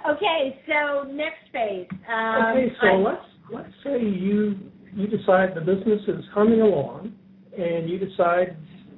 Okay, 0.10 0.60
so 0.68 1.04
next 1.12 1.46
phase. 1.54 1.88
Um, 2.12 2.44
Okay, 2.58 2.74
so 2.82 2.88
I- 2.88 2.96
let's 2.98 3.26
let's 3.54 3.74
say 3.84 4.02
you 4.04 4.58
you 4.94 5.08
decide 5.08 5.54
the 5.56 5.62
business 5.62 6.02
is 6.08 6.26
humming 6.34 6.62
along, 6.62 7.14
and 7.58 7.88
you 7.90 8.00
decide 8.00 8.58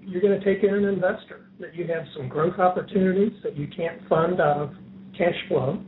you're 0.10 0.22
going 0.22 0.40
to 0.40 0.44
take 0.44 0.64
in 0.64 0.74
an 0.74 0.86
investor 0.86 1.50
that 1.60 1.76
you 1.76 1.86
have 1.88 2.04
some 2.18 2.28
growth 2.28 2.58
opportunities 2.60 3.34
that 3.44 3.56
you 3.56 3.68
can't 3.76 4.00
fund 4.10 4.42
out 4.42 4.58
of 4.58 4.72
cash 5.18 5.36
flow, 5.48 5.80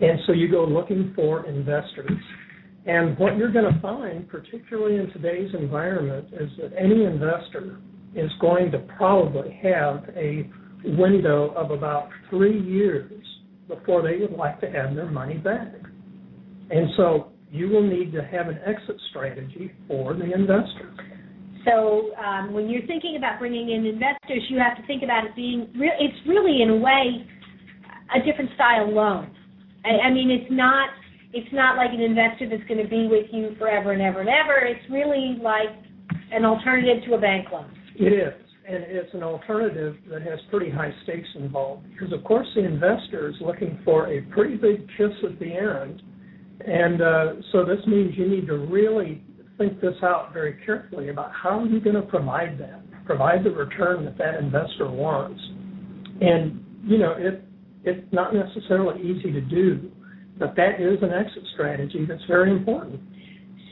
and 0.00 0.18
so 0.26 0.32
you 0.32 0.50
go 0.50 0.64
looking 0.64 1.12
for 1.14 1.46
investors. 1.46 2.10
And 2.86 3.18
what 3.18 3.36
you're 3.36 3.52
going 3.52 3.72
to 3.72 3.80
find, 3.80 4.28
particularly 4.28 4.96
in 4.96 5.10
today's 5.12 5.50
environment, 5.58 6.28
is 6.32 6.50
that 6.60 6.72
any 6.78 7.04
investor 7.04 7.78
is 8.14 8.30
going 8.40 8.70
to 8.72 8.78
probably 8.96 9.58
have 9.62 10.04
a 10.16 10.48
window 10.84 11.52
of 11.54 11.70
about 11.70 12.08
three 12.30 12.60
years 12.60 13.10
before 13.68 14.02
they 14.02 14.16
would 14.18 14.32
like 14.32 14.60
to 14.60 14.70
have 14.70 14.94
their 14.94 15.10
money 15.10 15.34
back. 15.34 15.72
And 16.70 16.88
so 16.96 17.32
you 17.50 17.68
will 17.68 17.86
need 17.86 18.12
to 18.12 18.22
have 18.22 18.48
an 18.48 18.58
exit 18.64 18.96
strategy 19.10 19.72
for 19.88 20.14
the 20.14 20.32
investor. 20.32 20.94
So 21.66 22.14
um, 22.16 22.52
when 22.52 22.70
you're 22.70 22.86
thinking 22.86 23.16
about 23.16 23.38
bringing 23.40 23.70
in 23.70 23.84
investors, 23.86 24.42
you 24.48 24.58
have 24.58 24.76
to 24.76 24.86
think 24.86 25.02
about 25.02 25.24
it 25.24 25.34
being 25.34 25.68
re- 25.76 25.98
it's 25.98 26.16
really 26.26 26.62
in 26.62 26.70
a 26.70 26.76
way 26.76 27.26
a 28.14 28.24
different 28.24 28.50
style 28.54 28.88
loan. 28.90 29.34
I, 29.84 30.08
I 30.08 30.12
mean, 30.12 30.30
it's 30.30 30.50
not 30.50 30.90
it's 31.32 31.52
not 31.52 31.76
like 31.76 31.90
an 31.90 32.00
investor 32.00 32.48
that's 32.48 32.66
going 32.68 32.82
to 32.82 32.88
be 32.88 33.08
with 33.08 33.26
you 33.32 33.56
forever 33.58 33.92
and 33.92 34.00
ever 34.00 34.20
and 34.20 34.28
ever. 34.28 34.64
It's 34.64 34.88
really 34.90 35.38
like 35.42 35.74
an 36.32 36.44
alternative 36.44 37.02
to 37.08 37.14
a 37.14 37.20
bank 37.20 37.48
loan. 37.52 37.70
It 37.96 38.12
is, 38.12 38.34
and 38.68 38.84
it's 38.84 39.12
an 39.12 39.22
alternative 39.22 39.96
that 40.08 40.22
has 40.22 40.38
pretty 40.50 40.70
high 40.70 40.92
stakes 41.02 41.28
involved 41.34 41.84
because, 41.92 42.12
of 42.12 42.22
course, 42.24 42.46
the 42.54 42.64
investor 42.64 43.28
is 43.28 43.34
looking 43.40 43.78
for 43.84 44.06
a 44.06 44.22
pretty 44.32 44.56
big 44.56 44.86
kiss 44.96 45.12
at 45.24 45.38
the 45.40 45.52
end, 45.52 46.02
and 46.64 47.02
uh, 47.02 47.42
so 47.52 47.64
this 47.64 47.84
means 47.86 48.14
you 48.16 48.28
need 48.28 48.46
to 48.46 48.56
really 48.56 49.22
think 49.58 49.80
this 49.80 49.94
out 50.02 50.32
very 50.32 50.58
carefully 50.64 51.08
about 51.08 51.30
how 51.32 51.60
are 51.60 51.66
you 51.66 51.80
going 51.80 51.96
to 51.96 52.02
provide 52.02 52.58
that, 52.58 52.82
provide 53.04 53.44
the 53.44 53.50
return 53.50 54.04
that 54.04 54.18
that 54.18 54.34
investor 54.36 54.90
wants, 54.90 55.40
and 56.20 56.64
you 56.84 56.98
know 56.98 57.14
it 57.16 57.44
it's 57.84 58.06
not 58.12 58.34
necessarily 58.34 59.00
easy 59.00 59.32
to 59.32 59.40
do, 59.40 59.90
but 60.38 60.56
that 60.56 60.80
is 60.80 60.98
an 61.02 61.12
exit 61.12 61.42
strategy 61.54 62.04
that's 62.06 62.24
very 62.26 62.50
important. 62.50 63.00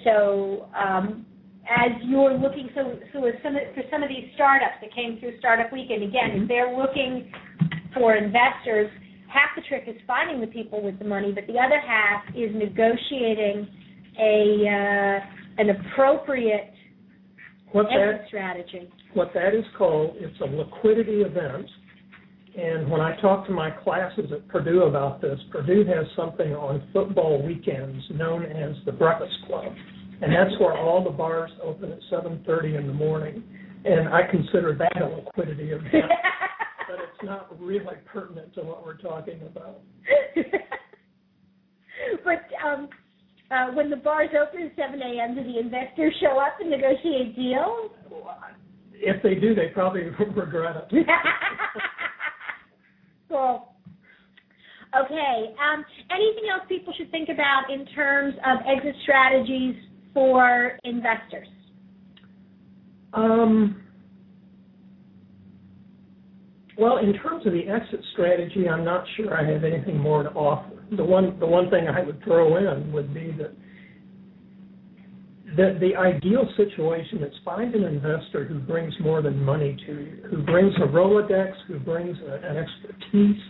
So 0.05 0.69
um, 0.75 1.27
as 1.69 1.91
you're 2.05 2.35
looking, 2.39 2.69
so 2.75 2.99
so 3.13 3.25
some 3.43 3.55
for 3.75 3.83
some 3.91 4.03
of 4.03 4.09
these 4.09 4.31
startups 4.35 4.77
that 4.81 4.95
came 4.95 5.19
through 5.19 5.39
Startup 5.39 5.73
Weekend, 5.73 6.03
again, 6.03 6.43
if 6.43 6.49
they're 6.49 6.77
looking 6.77 7.33
for 7.95 8.15
investors, 8.15 8.91
half 9.29 9.51
the 9.57 9.63
trick 9.69 9.85
is 9.87 9.97
finding 10.07 10.41
the 10.41 10.47
people 10.47 10.83
with 10.83 10.99
the 10.99 11.05
money, 11.05 11.33
but 11.33 11.47
the 11.47 11.59
other 11.59 11.81
half 11.81 12.23
is 12.37 12.55
negotiating 12.55 13.67
a 14.19 14.69
uh, 14.71 15.44
an 15.59 15.71
appropriate 15.71 16.73
What 17.73 17.87
that 17.87 18.15
exit 18.15 18.27
strategy. 18.29 18.91
what 19.15 19.31
that 19.35 19.55
is 19.55 19.65
called, 19.77 20.17
it's 20.19 20.39
a 20.41 20.45
liquidity 20.45 21.23
event. 21.23 21.67
And 22.57 22.89
when 22.89 23.01
I 23.01 23.17
talk 23.21 23.47
to 23.47 23.53
my 23.53 23.71
classes 23.71 24.31
at 24.33 24.47
Purdue 24.49 24.83
about 24.85 25.21
this, 25.21 25.39
Purdue 25.51 25.85
has 25.87 26.07
something 26.15 26.55
on 26.55 26.89
football 26.93 27.43
weekends 27.45 28.05
known 28.13 28.45
as 28.45 28.77
the 28.87 28.93
Breakfast 28.93 29.35
Club. 29.47 29.73
And 30.23 30.33
that's 30.33 30.59
where 30.61 30.79
all 30.79 31.03
the 31.03 31.11
bars 31.11 31.51
open 31.63 31.91
at 31.91 31.99
7:30 32.11 32.77
in 32.77 32.87
the 32.87 32.93
morning. 32.93 33.43
And 33.85 34.09
I 34.09 34.23
consider 34.31 34.75
that 34.77 35.03
a 35.03 35.07
liquidity 35.07 35.73
event, 35.73 35.91
but 36.89 37.01
it's 37.01 37.25
not 37.25 37.61
really 37.61 37.97
pertinent 38.07 38.55
to 38.55 38.61
what 38.63 38.85
we're 38.87 38.99
talking 38.99 39.41
about. 39.43 39.81
Um, 42.65 42.89
uh, 43.51 43.67
when 43.73 43.91
the 43.91 43.97
bars 43.97 44.31
open 44.41 44.63
at 44.63 44.77
7 44.77 45.01
a.m., 45.01 45.35
do 45.35 45.45
the 45.45 45.59
investors 45.59 46.15
show 46.21 46.39
up 46.39 46.59
and 46.61 46.71
negotiate 46.71 47.37
deals? 47.37 47.91
If 48.95 49.23
they 49.23 49.35
do, 49.35 49.55
they 49.55 49.69
probably 49.69 50.03
regret 50.35 50.89
it. 50.91 51.07
cool. 53.29 53.75
Okay. 54.99 55.55
Um, 55.63 55.85
anything 56.11 56.45
else 56.51 56.63
people 56.69 56.95
should 56.97 57.11
think 57.11 57.29
about 57.29 57.71
in 57.71 57.85
terms 57.87 58.35
of 58.47 58.61
exit 58.67 58.95
strategies 59.03 59.77
for 60.13 60.79
investors? 60.85 61.49
Um, 63.13 63.83
well, 66.79 66.99
in 66.99 67.13
terms 67.15 67.47
of 67.47 67.53
the 67.53 67.69
exit 67.69 68.01
strategy, 68.13 68.69
I'm 68.69 68.85
not 68.85 69.05
sure 69.17 69.39
I 69.39 69.45
have 69.53 69.65
anything 69.65 69.99
more 69.99 70.23
to 70.23 70.31
offer. 70.31 70.74
The 70.93 71.05
one, 71.05 71.39
the 71.41 71.47
one 71.47 71.71
thing 71.71 71.89
I 71.89 72.03
would 72.03 72.23
throw 72.25 72.57
in 72.57 72.93
would 72.93 73.13
be 73.15 73.35
that 73.39 73.55
the, 75.57 75.79
the 75.81 75.97
ideal 75.97 76.49
situation 76.57 77.23
is 77.23 77.33
find 77.45 77.75
an 77.75 77.85
investor 77.85 78.45
who 78.45 78.59
brings 78.59 78.93
more 79.01 79.23
than 79.23 79.43
money 79.43 79.77
to 79.87 79.93
you, 79.93 80.23
who 80.29 80.43
brings 80.43 80.75
a 80.77 80.87
Rolodex, 80.87 81.53
who 81.69 81.79
brings 81.79 82.17
a, 82.19 82.35
an 82.35 82.57
expertise, 82.57 83.41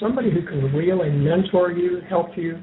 somebody 0.00 0.30
who 0.30 0.42
can 0.42 0.74
really 0.74 1.10
mentor 1.10 1.70
you, 1.70 2.00
help 2.08 2.36
you, 2.36 2.60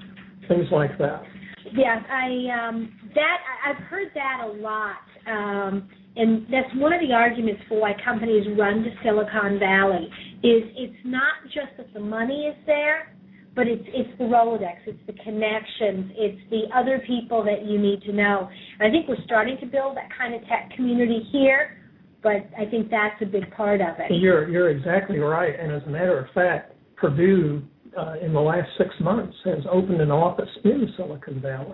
things 0.47 0.67
like 0.71 0.97
that. 0.97 1.23
Yeah, 1.71 2.01
I 2.11 2.67
um, 2.67 2.91
that 3.15 3.37
I've 3.65 3.81
heard 3.85 4.09
that 4.13 4.41
a 4.45 4.51
lot, 4.61 4.97
um, 5.27 5.89
and 6.15 6.45
that's 6.51 6.69
one 6.75 6.93
of 6.93 6.99
the 6.99 7.13
arguments 7.13 7.61
for 7.69 7.79
why 7.79 7.93
companies 8.03 8.45
run 8.57 8.83
to 8.83 8.89
Silicon 9.03 9.59
Valley. 9.59 10.09
Is 10.43 10.63
it's 10.75 11.05
not 11.05 11.33
just 11.45 11.77
that 11.77 11.93
the 11.93 12.01
money 12.01 12.47
is 12.47 12.55
there, 12.65 13.12
but 13.55 13.67
it's 13.67 13.83
it's 13.87 14.17
the 14.17 14.23
Rolodex, 14.25 14.77
it's 14.85 14.99
the 15.07 15.13
connections, 15.13 16.11
it's 16.15 16.41
the 16.49 16.63
other 16.75 17.03
people 17.05 17.43
that 17.43 17.65
you 17.65 17.77
need 17.79 18.01
to 18.03 18.11
know. 18.13 18.49
And 18.79 18.87
I 18.87 18.91
think 18.91 19.07
we're 19.07 19.23
starting 19.25 19.57
to 19.59 19.65
build 19.65 19.95
that 19.97 20.09
kind 20.17 20.33
of 20.33 20.41
tech 20.41 20.71
community 20.75 21.27
here, 21.31 21.77
but 22.21 22.47
I 22.57 22.65
think 22.69 22.89
that's 22.89 23.21
a 23.21 23.25
big 23.25 23.49
part 23.51 23.81
of 23.81 23.95
it. 23.99 24.11
You're 24.11 24.49
you're 24.49 24.69
exactly 24.69 25.19
right, 25.19 25.53
and 25.59 25.71
as 25.71 25.83
a 25.85 25.89
matter 25.89 26.19
of 26.19 26.33
fact, 26.33 26.73
Purdue 26.95 27.61
uh, 27.97 28.15
in 28.25 28.33
the 28.33 28.39
last 28.39 28.69
six 28.77 28.89
months 29.01 29.35
has 29.45 29.59
opened 29.71 30.01
an 30.01 30.11
office 30.11 30.49
in 30.63 30.87
Silicon 30.97 31.39
Valley, 31.41 31.73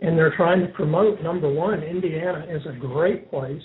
and 0.00 0.16
they're 0.16 0.34
trying 0.36 0.60
to 0.60 0.68
promote 0.72 1.22
number 1.22 1.52
one, 1.52 1.82
Indiana 1.82 2.46
is 2.48 2.62
a 2.66 2.78
great 2.78 3.30
place 3.30 3.62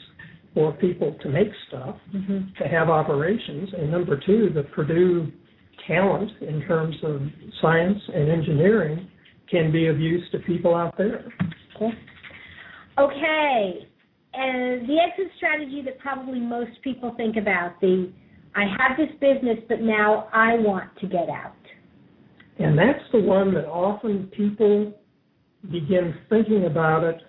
for 0.53 0.73
people 0.73 1.15
to 1.21 1.29
make 1.29 1.47
stuff, 1.67 1.95
Mm-hmm. 2.13 2.61
to 2.61 2.67
have 2.67 2.89
operations, 2.89 3.69
and 3.77 3.91
number 3.91 4.19
two, 4.25 4.49
the 4.53 4.63
Purdue 4.75 5.31
talent 5.87 6.31
in 6.41 6.61
terms 6.67 6.95
of 7.03 7.21
science 7.61 7.99
and 8.13 8.29
engineering 8.29 9.07
can 9.49 9.71
be 9.71 9.87
of 9.87 9.99
use 9.99 10.23
to 10.31 10.39
people 10.39 10.75
out 10.75 10.97
there. 10.97 11.25
Okay, 11.75 11.97
Okay. 12.99 13.87
and 14.33 14.87
the 14.87 14.97
exit 14.99 15.31
strategy 15.37 15.81
that 15.85 15.99
probably 15.99 16.39
most 16.39 16.71
people 16.83 17.13
think 17.15 17.37
about 17.37 17.79
the 17.81 18.11
I 18.55 18.65
have 18.79 18.97
this 18.97 19.11
business, 19.21 19.59
but 19.69 19.81
now 19.81 20.29
I 20.33 20.55
want 20.55 20.89
to 21.01 21.07
get 21.07 21.29
out. 21.29 21.53
And 22.57 22.75
that's 22.75 23.03
the 23.11 23.19
one 23.19 23.53
that 23.53 23.65
often 23.65 24.31
people 24.35 24.93
begin 25.71 26.15
thinking 26.27 26.65
about 26.65 27.03
it 27.03 27.21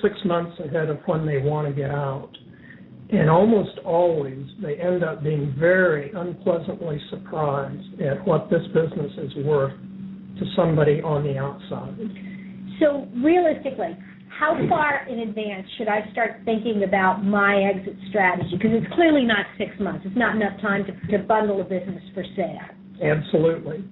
six 0.00 0.14
months 0.24 0.58
ahead 0.58 0.88
of 0.88 0.98
when 1.04 1.26
they 1.26 1.38
want 1.38 1.68
to 1.68 1.74
get 1.74 1.90
out. 1.90 2.30
And 3.12 3.28
almost 3.28 3.78
always 3.84 4.46
they 4.62 4.76
end 4.76 5.02
up 5.02 5.22
being 5.22 5.54
very 5.58 6.12
unpleasantly 6.12 7.00
surprised 7.10 8.00
at 8.00 8.24
what 8.26 8.48
this 8.50 8.62
business 8.68 9.12
is 9.18 9.44
worth 9.44 9.72
to 10.38 10.44
somebody 10.54 11.00
on 11.02 11.24
the 11.24 11.36
outside. 11.36 11.98
So 12.78 13.08
realistically, 13.22 13.98
how 14.28 14.56
far 14.68 15.06
in 15.08 15.20
advance 15.20 15.66
should 15.76 15.88
I 15.88 16.08
start 16.12 16.42
thinking 16.44 16.84
about 16.84 17.24
my 17.24 17.62
exit 17.62 17.96
strategy? 18.08 18.50
Because 18.52 18.70
it's 18.72 18.94
clearly 18.94 19.24
not 19.24 19.44
six 19.58 19.72
months. 19.80 20.06
It's 20.06 20.16
not 20.16 20.36
enough 20.36 20.58
time 20.60 20.84
to, 20.86 21.18
to 21.18 21.24
bundle 21.24 21.60
a 21.60 21.64
business 21.64 22.02
for 22.14 22.24
sale. 22.36 22.58
Absolutely. 23.02 23.84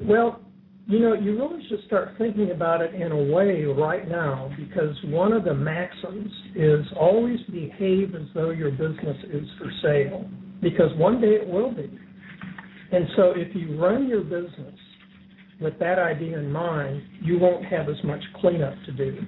Well, 0.00 0.40
you 0.88 1.00
know, 1.00 1.14
you 1.14 1.36
really 1.36 1.66
should 1.68 1.84
start 1.86 2.14
thinking 2.16 2.52
about 2.52 2.80
it 2.80 2.94
in 2.94 3.10
a 3.10 3.22
way 3.32 3.64
right 3.64 4.08
now 4.08 4.50
because 4.56 4.94
one 5.06 5.32
of 5.32 5.44
the 5.44 5.54
maxims 5.54 6.30
is 6.54 6.86
always 6.98 7.40
behave 7.50 8.14
as 8.14 8.22
though 8.34 8.50
your 8.50 8.70
business 8.70 9.16
is 9.32 9.48
for 9.58 9.70
sale 9.82 10.30
because 10.62 10.90
one 10.96 11.20
day 11.20 11.34
it 11.34 11.48
will 11.48 11.72
be. 11.72 11.90
And 12.92 13.06
so 13.16 13.32
if 13.34 13.54
you 13.54 13.76
run 13.80 14.06
your 14.06 14.22
business 14.22 14.78
with 15.60 15.76
that 15.80 15.98
idea 15.98 16.38
in 16.38 16.52
mind, 16.52 17.02
you 17.20 17.38
won't 17.38 17.64
have 17.64 17.88
as 17.88 18.02
much 18.04 18.22
cleanup 18.40 18.74
to 18.86 18.92
do. 18.92 19.18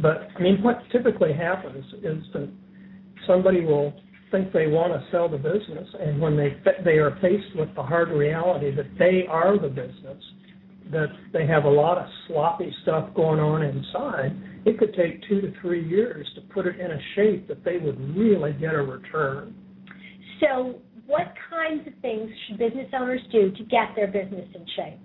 But 0.00 0.28
I 0.36 0.42
mean, 0.42 0.62
what 0.62 0.82
typically 0.92 1.32
happens 1.32 1.84
is 2.02 2.22
that 2.34 2.52
somebody 3.26 3.64
will 3.64 3.94
think 4.30 4.52
they 4.52 4.66
want 4.66 4.92
to 4.92 5.10
sell 5.10 5.28
the 5.28 5.38
business, 5.38 5.88
and 5.98 6.20
when 6.20 6.36
they 6.36 6.54
they 6.84 6.98
are 6.98 7.18
faced 7.22 7.56
with 7.56 7.74
the 7.74 7.82
hard 7.82 8.10
reality 8.10 8.74
that 8.74 8.86
they 8.98 9.24
are 9.28 9.58
the 9.58 9.68
business, 9.68 10.22
that 10.90 11.08
they 11.32 11.46
have 11.46 11.64
a 11.64 11.70
lot 11.70 11.98
of 11.98 12.06
sloppy 12.26 12.74
stuff 12.82 13.12
going 13.14 13.40
on 13.40 13.62
inside, 13.62 14.36
it 14.64 14.78
could 14.78 14.94
take 14.94 15.22
two 15.28 15.40
to 15.40 15.52
three 15.60 15.86
years 15.86 16.26
to 16.34 16.40
put 16.52 16.66
it 16.66 16.80
in 16.80 16.90
a 16.90 16.98
shape 17.14 17.48
that 17.48 17.64
they 17.64 17.78
would 17.78 17.98
really 18.16 18.52
get 18.54 18.74
a 18.74 18.82
return. 18.82 19.54
So, 20.40 20.80
what 21.06 21.32
kinds 21.50 21.86
of 21.86 21.94
things 22.02 22.30
should 22.46 22.58
business 22.58 22.88
owners 22.92 23.22
do 23.32 23.50
to 23.50 23.64
get 23.64 23.94
their 23.96 24.08
business 24.08 24.46
in 24.54 24.66
shape? 24.76 25.00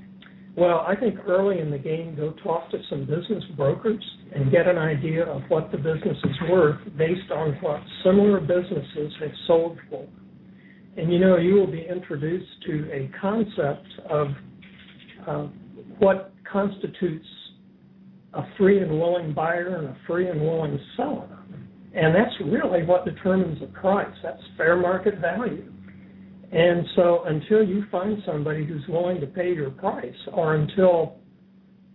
Well, 0.55 0.85
I 0.87 0.95
think 0.95 1.15
early 1.25 1.59
in 1.59 1.71
the 1.71 1.79
game, 1.79 2.15
go 2.15 2.33
talk 2.43 2.69
to 2.71 2.77
some 2.89 3.05
business 3.05 3.43
brokers 3.57 4.03
and 4.35 4.51
get 4.51 4.67
an 4.67 4.77
idea 4.77 5.25
of 5.25 5.41
what 5.47 5.71
the 5.71 5.77
business 5.77 6.17
is 6.23 6.49
worth 6.49 6.79
based 6.95 7.31
on 7.31 7.53
what 7.61 7.81
similar 8.03 8.39
businesses 8.39 9.13
have 9.19 9.31
sold 9.47 9.79
for. 9.89 10.07
And 10.95 11.11
you 11.11 11.17
know, 11.17 11.37
you 11.37 11.55
will 11.55 11.71
be 11.71 11.83
introduced 11.89 12.51
to 12.67 12.89
a 12.91 13.09
concept 13.19 13.87
of 14.09 14.27
uh, 15.27 15.47
what 15.99 16.33
constitutes 16.49 17.25
a 18.33 18.43
free 18.57 18.79
and 18.79 18.91
willing 18.99 19.33
buyer 19.33 19.77
and 19.77 19.87
a 19.87 19.97
free 20.07 20.29
and 20.29 20.41
willing 20.41 20.79
seller. 20.97 21.39
And 21.95 22.15
that's 22.15 22.33
really 22.45 22.83
what 22.83 23.05
determines 23.05 23.59
the 23.59 23.67
price. 23.67 24.13
That's 24.23 24.41
fair 24.57 24.75
market 24.75 25.19
value. 25.19 25.71
And 26.51 26.85
so 26.95 27.23
until 27.25 27.63
you 27.63 27.85
find 27.91 28.21
somebody 28.25 28.65
who's 28.65 28.83
willing 28.87 29.19
to 29.21 29.27
pay 29.27 29.53
your 29.53 29.71
price 29.71 30.13
or 30.31 30.55
until 30.55 31.17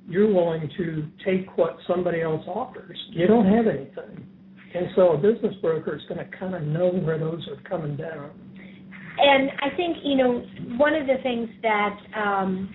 you're 0.08 0.32
willing 0.32 0.70
to 0.76 1.08
take 1.24 1.56
what 1.56 1.76
somebody 1.86 2.22
else 2.22 2.42
offers, 2.46 2.98
you 3.10 3.26
don't 3.26 3.46
have 3.46 3.66
anything. 3.66 4.26
And 4.74 4.88
so 4.94 5.12
a 5.12 5.16
business 5.16 5.54
broker 5.60 5.96
is 5.96 6.02
going 6.08 6.18
to 6.18 6.36
kind 6.36 6.54
of 6.54 6.62
know 6.62 6.90
where 6.90 7.18
those 7.18 7.46
are 7.48 7.60
coming 7.68 7.96
down. 7.96 8.30
And 9.20 9.50
I 9.60 9.76
think, 9.76 9.96
you 10.04 10.16
know, 10.16 10.44
one 10.76 10.94
of 10.94 11.06
the 11.06 11.16
things 11.22 11.48
that 11.62 11.98
um, 12.16 12.70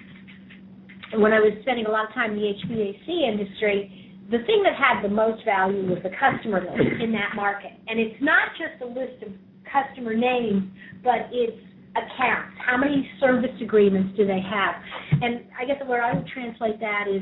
when 1.21 1.33
I 1.33 1.39
was 1.39 1.53
spending 1.61 1.85
a 1.85 1.91
lot 1.91 2.07
of 2.07 2.13
time 2.13 2.31
in 2.31 2.37
the 2.37 2.53
HVAC 2.65 3.07
industry, 3.29 4.03
the 4.31 4.39
thing 4.45 4.63
that 4.63 4.73
had 4.75 5.03
the 5.03 5.13
most 5.13 5.43
value 5.45 5.85
was 5.89 5.99
the 6.03 6.11
customer 6.17 6.61
list 6.61 7.01
in 7.01 7.11
that 7.11 7.35
market. 7.35 7.71
And 7.87 7.99
it's 7.99 8.21
not 8.21 8.49
just 8.57 8.81
a 8.81 8.87
list 8.87 9.21
of 9.23 9.33
customer 9.67 10.15
names, 10.15 10.63
but 11.03 11.29
it's 11.31 11.57
accounts. 11.93 12.57
How 12.65 12.77
many 12.77 13.09
service 13.19 13.53
agreements 13.61 14.17
do 14.17 14.25
they 14.25 14.41
have? 14.41 14.75
And 15.21 15.45
I 15.59 15.65
guess 15.65 15.77
where 15.85 16.03
I 16.03 16.13
would 16.13 16.27
translate 16.27 16.79
that 16.79 17.05
is 17.07 17.21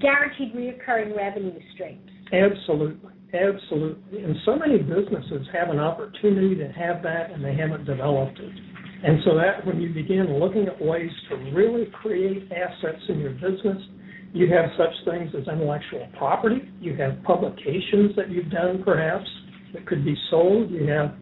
guaranteed 0.00 0.54
reoccurring 0.54 1.16
revenue 1.16 1.58
streams. 1.74 2.10
Absolutely. 2.32 3.10
Absolutely. 3.34 4.22
And 4.22 4.36
so 4.44 4.56
many 4.56 4.78
businesses 4.78 5.46
have 5.52 5.68
an 5.68 5.80
opportunity 5.80 6.54
to 6.54 6.68
have 6.68 7.02
that 7.02 7.30
and 7.32 7.44
they 7.44 7.54
haven't 7.54 7.84
developed 7.84 8.38
it. 8.38 8.52
And 9.04 9.18
so 9.24 9.36
that 9.36 9.66
when 9.66 9.80
you 9.80 9.92
begin 9.92 10.38
looking 10.38 10.66
at 10.66 10.80
ways 10.80 11.10
to 11.28 11.36
really 11.54 11.86
create 11.92 12.50
assets 12.50 13.02
in 13.08 13.18
your 13.20 13.32
business, 13.32 13.76
you 14.32 14.50
have 14.52 14.70
such 14.78 14.94
things 15.04 15.30
as 15.38 15.46
intellectual 15.46 16.08
property, 16.16 16.68
you 16.80 16.96
have 16.96 17.22
publications 17.22 18.16
that 18.16 18.30
you've 18.30 18.50
done 18.50 18.82
perhaps 18.82 19.28
that 19.74 19.86
could 19.86 20.04
be 20.04 20.16
sold, 20.30 20.70
you 20.70 20.86
have 20.88 21.14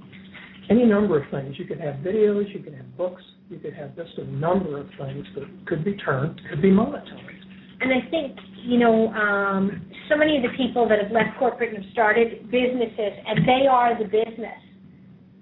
any 0.71 0.87
number 0.87 1.21
of 1.21 1.31
things. 1.31 1.57
You 1.59 1.65
could 1.65 1.81
have 1.81 1.97
videos, 1.97 2.53
you 2.55 2.61
could 2.61 2.75
have 2.75 2.97
books, 2.97 3.23
you 3.49 3.59
could 3.59 3.75
have 3.75 3.97
just 3.97 4.17
a 4.19 4.25
number 4.25 4.79
of 4.79 4.87
things 4.99 5.27
that 5.35 5.45
could 5.67 5.85
be 5.85 5.97
turned, 5.97 6.41
could 6.49 6.63
be 6.63 6.71
monetized. 6.71 7.43
And 7.81 7.93
I 7.93 8.09
think, 8.11 8.39
you 8.65 8.79
know, 8.79 9.09
um, 9.09 9.91
so 10.09 10.17
many 10.17 10.37
of 10.37 10.43
the 10.45 10.57
people 10.57 10.89
that 10.89 11.03
have 11.03 11.11
left 11.11 11.37
corporate 11.39 11.75
and 11.75 11.85
have 11.85 11.93
started 11.93 12.51
businesses, 12.51 13.13
and 13.27 13.47
they 13.47 13.67
are 13.69 13.99
the 13.99 14.05
business. 14.05 14.61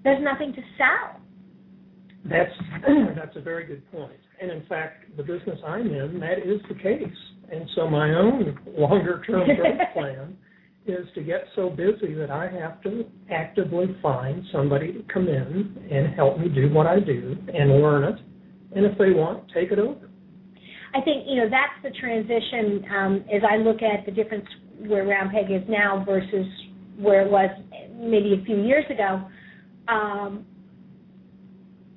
There's 0.03 0.23
nothing 0.23 0.53
to 0.53 0.61
sell. 0.77 1.21
That's 2.25 2.51
that's 3.15 3.35
a 3.35 3.41
very 3.41 3.65
good 3.65 3.89
point. 3.91 4.19
And 4.41 4.51
in 4.51 4.65
fact, 4.67 5.15
the 5.17 5.23
business 5.23 5.59
I'm 5.65 5.87
in, 5.87 6.19
that 6.19 6.39
is 6.39 6.61
the 6.67 6.75
case. 6.75 7.07
And 7.51 7.69
so 7.75 7.89
my 7.89 8.13
own 8.13 8.57
longer 8.77 9.21
term 9.25 9.45
growth 9.45 9.79
plan 9.93 10.37
is 10.85 11.05
to 11.13 11.21
get 11.21 11.45
so 11.55 11.69
busy 11.69 12.13
that 12.15 12.31
I 12.31 12.49
have 12.49 12.81
to 12.83 13.05
actively 13.31 13.95
find 14.01 14.43
somebody 14.51 14.93
to 14.93 15.03
come 15.13 15.27
in 15.27 15.87
and 15.91 16.13
help 16.15 16.39
me 16.39 16.49
do 16.49 16.73
what 16.73 16.87
I 16.87 16.99
do 16.99 17.37
and 17.53 17.81
learn 17.81 18.03
it. 18.03 18.19
And 18.75 18.85
if 18.85 18.97
they 18.97 19.11
want, 19.11 19.51
take 19.53 19.71
it 19.71 19.79
over. 19.79 20.09
I 20.93 21.01
think 21.01 21.25
you 21.27 21.37
know 21.37 21.49
that's 21.49 21.81
the 21.83 21.97
transition 21.99 22.85
um, 22.93 23.25
as 23.33 23.41
I 23.49 23.57
look 23.57 23.81
at 23.81 24.05
the 24.05 24.11
difference 24.11 24.45
where 24.79 25.05
Round 25.05 25.31
Peg 25.31 25.51
is 25.51 25.61
now 25.69 26.03
versus 26.05 26.45
where 26.97 27.21
it 27.21 27.31
was 27.31 27.49
maybe 27.95 28.39
a 28.41 28.45
few 28.45 28.61
years 28.61 28.85
ago. 28.89 29.23
Um, 29.87 30.45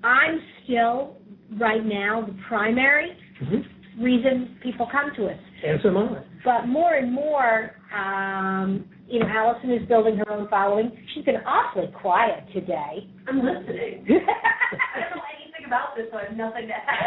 I'm 0.04 0.40
still 0.64 1.16
right 1.58 1.84
now 1.84 2.24
the 2.26 2.36
primary 2.46 3.16
mm-hmm. 3.42 4.02
reason 4.02 4.58
people 4.62 4.86
come 4.90 5.10
to 5.16 5.26
us. 5.26 5.38
As 5.66 5.80
am 5.84 5.96
I. 5.96 6.22
But 6.44 6.66
more 6.66 6.94
and 6.94 7.12
more, 7.12 7.70
um, 7.96 8.84
you 9.08 9.20
know, 9.20 9.26
Allison 9.26 9.70
is 9.72 9.88
building 9.88 10.16
her 10.16 10.30
own 10.30 10.48
following. 10.48 10.92
She's 11.14 11.24
been 11.24 11.36
awfully 11.46 11.88
quiet 12.00 12.44
today. 12.52 13.08
I'm 13.26 13.38
listening. 13.38 14.04
I 14.10 15.00
don't 15.00 15.16
know 15.16 15.22
anything 15.40 15.66
about 15.66 15.96
this, 15.96 16.06
so 16.10 16.18
I 16.18 16.24
have 16.24 16.36
nothing 16.36 16.68
to 16.68 16.74
add. 16.74 17.06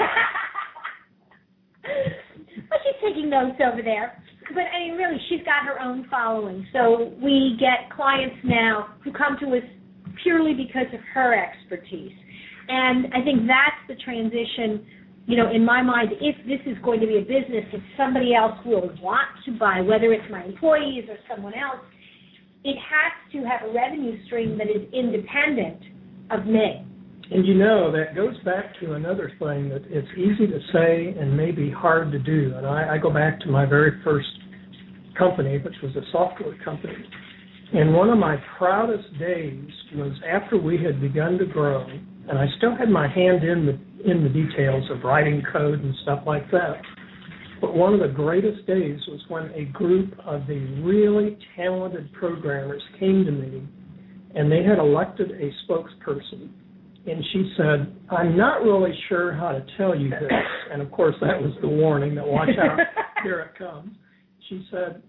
but 2.70 2.80
she's 2.84 3.00
taking 3.08 3.30
notes 3.30 3.60
over 3.64 3.82
there. 3.84 4.24
But 4.54 4.64
I 4.74 4.80
mean, 4.80 4.96
really, 4.96 5.20
she's 5.30 5.44
got 5.46 5.66
her 5.66 5.80
own 5.80 6.08
following. 6.10 6.66
So 6.74 7.14
we 7.22 7.58
get 7.60 7.96
clients 7.96 8.38
now 8.44 8.96
who 9.04 9.12
come 9.12 9.38
to 9.42 9.58
us 9.58 9.64
purely 10.24 10.54
because 10.54 10.88
of 10.94 11.00
her 11.14 11.36
expertise. 11.36 12.14
And 12.67 13.08
I 13.13 13.23
think 13.23 13.47
that's 13.47 13.82
the 13.88 13.95
transition, 14.03 14.86
you 15.25 15.38
know, 15.38 15.51
in 15.51 15.63
my 15.63 15.82
mind, 15.82 16.12
if 16.19 16.36
this 16.45 16.60
is 16.65 16.77
going 16.84 16.99
to 16.99 17.08
be 17.08 17.17
a 17.17 17.21
business 17.21 17.65
that 17.71 17.82
somebody 17.97 18.36
else 18.36 18.58
will 18.65 18.91
want 19.01 19.30
to 19.45 19.51
buy, 19.58 19.82
whether 19.82 20.12
it's 20.13 20.30
my 20.32 20.43
employees 20.43 21.06
or 21.10 21.17
someone 21.30 21.53
else, 21.53 21.80
it 22.63 22.75
has 22.75 23.13
to 23.32 23.47
have 23.47 23.69
a 23.69 23.73
revenue 23.73 24.23
stream 24.25 24.58
that 24.58 24.67
is 24.67 24.84
independent 24.93 25.82
of 26.32 26.45
me. 26.45 26.86
And 27.30 27.45
you 27.45 27.56
know, 27.56 27.91
that 27.91 28.15
goes 28.15 28.36
back 28.45 28.80
to 28.82 28.93
another 28.93 29.32
thing 29.39 29.69
that 29.69 29.84
it's 29.88 30.08
easy 30.17 30.47
to 30.47 30.60
say 30.71 31.15
and 31.19 31.36
maybe 31.36 31.69
hard 31.69 32.12
to 32.13 32.19
do. 32.19 32.53
And 32.56 32.65
I, 32.65 32.95
I 32.95 32.97
go 32.97 33.12
back 33.12 33.39
to 33.41 33.47
my 33.49 33.65
very 33.65 34.01
first 34.03 34.27
company, 35.17 35.58
which 35.58 35.75
was 35.84 35.95
a 35.95 36.12
software 36.12 36.58
company. 36.63 36.95
And 37.73 37.93
one 37.93 38.10
of 38.10 38.17
my 38.17 38.38
proudest 38.58 39.08
days 39.19 39.69
was 39.95 40.13
after 40.30 40.58
we 40.58 40.82
had 40.82 41.01
begun 41.01 41.38
to 41.38 41.45
grow 41.45 41.86
and 42.30 42.38
I 42.38 42.46
still 42.58 42.76
had 42.76 42.90
my 42.90 43.08
hand 43.08 43.44
in 43.44 43.66
the 43.66 44.10
in 44.10 44.24
the 44.24 44.30
details 44.30 44.84
of 44.92 45.04
writing 45.04 45.42
code 45.52 45.84
and 45.84 45.94
stuff 46.04 46.24
like 46.26 46.50
that. 46.52 46.82
But 47.60 47.74
one 47.76 47.94
of 47.94 48.00
the 48.00 48.08
greatest 48.08 48.66
days 48.68 49.00
was 49.08 49.20
when 49.28 49.46
a 49.56 49.66
group 49.66 50.13
of 50.26 50.46
the 50.48 50.60
really 50.84 51.38
talented 51.56 52.12
programmers 52.13 52.84
came 53.00 53.26
to 53.26 53.32
me 53.32 53.68
and 54.36 54.52
they 54.52 54.63
had 54.63 54.78
elected 54.78 55.32
a 55.32 55.52
spokesperson. 55.66 56.50
And 57.08 57.24
she 57.32 57.54
said, 57.58 57.96
I'm 58.12 58.38
not 58.38 58.62
really 58.63 58.94
sure 59.08 59.34
how 59.34 59.54
to 59.54 59.66
tell 59.78 59.96
you 59.96 60.10
this. 60.10 60.32
And 60.72 60.82
of 60.82 60.92
course, 60.92 61.16
that 61.22 61.42
was 61.42 61.54
the 61.62 61.68
warning 61.68 62.16
that 62.16 62.28
watch 62.28 62.50
out, 62.62 62.80
here 63.24 63.40
it 63.40 63.58
comes. 63.58 63.96
She 64.50 64.66
said, 64.70 65.02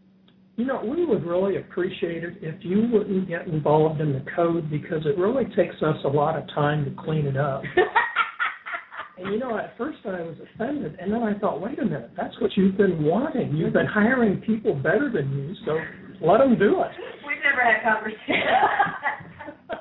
you 0.58 0.64
know, 0.64 0.82
we 0.84 1.06
would 1.06 1.24
really 1.24 1.56
appreciate 1.58 2.24
it 2.24 2.34
if 2.42 2.56
you 2.64 2.88
wouldn't 2.92 3.28
get 3.28 3.46
involved 3.46 4.00
in 4.00 4.12
the 4.12 4.24
code 4.34 4.68
because 4.68 5.06
it 5.06 5.16
really 5.16 5.44
takes 5.54 5.76
us 5.82 5.94
a 6.04 6.08
lot 6.08 6.36
of 6.36 6.48
time 6.48 6.84
to 6.84 6.90
clean 7.00 7.26
it 7.26 7.36
up. 7.36 7.62
and 9.18 9.32
you 9.32 9.38
know, 9.38 9.56
at 9.56 9.78
first 9.78 9.98
I 10.04 10.20
was 10.20 10.34
offended, 10.42 10.98
and 11.00 11.12
then 11.12 11.22
I 11.22 11.38
thought, 11.38 11.60
wait 11.60 11.78
a 11.78 11.84
minute, 11.84 12.10
that's 12.16 12.34
what 12.40 12.50
you've 12.56 12.76
been 12.76 13.04
wanting. 13.04 13.54
You've 13.54 13.72
been 13.72 13.86
hiring 13.86 14.40
people 14.40 14.74
better 14.74 15.08
than 15.14 15.30
you, 15.30 15.54
so 15.64 15.78
let 16.26 16.38
them 16.38 16.58
do 16.58 16.82
it. 16.82 16.90
We've 17.24 17.38
never 17.38 17.62
had 17.62 17.78
conversation. 17.86 18.42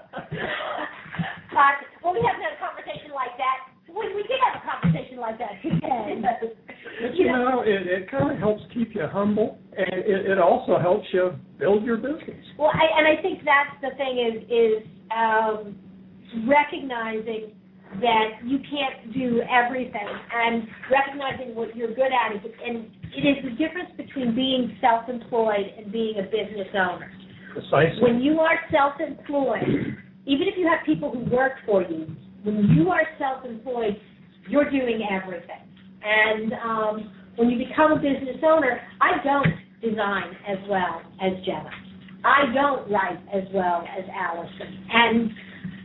uh, 1.58 1.74
well, 2.04 2.14
we 2.14 2.22
haven't 2.22 2.46
had 2.46 2.54
a 2.54 2.62
conversation 2.62 3.18
like 3.18 3.34
that. 3.42 3.74
We, 3.90 4.14
we 4.14 4.22
did 4.30 4.38
have 4.46 4.62
a 4.62 4.64
conversation 4.64 5.18
like 5.18 5.40
that 5.40 5.58
today. 5.64 6.22
But 6.22 7.18
you 7.18 7.26
know, 7.32 7.64
it, 7.66 7.88
it 7.88 8.12
kind 8.12 8.32
of 8.32 8.38
helps 8.38 8.62
keep 8.76 8.94
you 8.94 9.08
humble, 9.12 9.58
and 9.78 9.94
it, 9.94 10.26
it 10.26 10.40
also 10.40 10.80
helps 10.80 11.08
you 11.14 11.34
build 11.60 11.84
your 11.84 11.98
business. 11.98 12.44
Well, 12.58 12.72
I, 12.74 13.00
and 13.00 13.08
I 13.08 13.22
think 13.22 13.40
that's 13.46 13.76
the 13.82 13.96
thing 13.96 14.18
is 14.18 14.44
is 14.50 14.88
um, 15.12 15.78
recognizing 16.50 17.54
that 18.02 18.44
you 18.44 18.60
can't 18.60 19.14
do 19.14 19.42
everything 19.50 20.08
and 20.34 20.68
recognizing 20.92 21.56
what 21.56 21.76
you're 21.76 21.94
good 21.94 22.12
at 22.12 22.36
is, 22.36 22.42
and 22.66 22.92
it 23.16 23.24
is 23.24 23.44
the 23.44 23.52
difference 23.52 23.90
between 23.96 24.36
being 24.36 24.78
self-employed 24.82 25.66
and 25.78 25.92
being 25.92 26.20
a 26.20 26.24
business 26.24 26.68
owner. 26.74 27.12
Precisely. 27.54 28.02
When 28.02 28.20
you 28.20 28.40
are 28.40 28.60
self-employed, 28.72 29.98
even 30.26 30.48
if 30.48 30.58
you 30.58 30.68
have 30.68 30.86
people 30.86 31.12
who 31.12 31.34
work 31.34 31.54
for 31.66 31.82
you, 31.82 32.08
when 32.44 32.68
you 32.76 32.90
are 32.90 33.04
self-employed, 33.18 34.00
you're 34.50 34.70
doing 34.70 35.08
everything. 35.10 35.64
And 36.04 36.54
um, 36.54 37.14
when 37.38 37.50
you 37.50 37.58
become 37.68 37.94
a 37.94 37.96
business 37.96 38.38
owner, 38.46 38.82
I 39.02 39.24
don't 39.24 39.48
design 39.82 40.36
as 40.48 40.58
well 40.70 41.02
as 41.22 41.34
Gemma. 41.46 41.70
I 42.24 42.54
don't 42.54 42.90
write 42.92 43.20
as 43.34 43.44
well 43.54 43.86
as 43.88 44.04
Allison. 44.14 44.86
And 44.92 45.32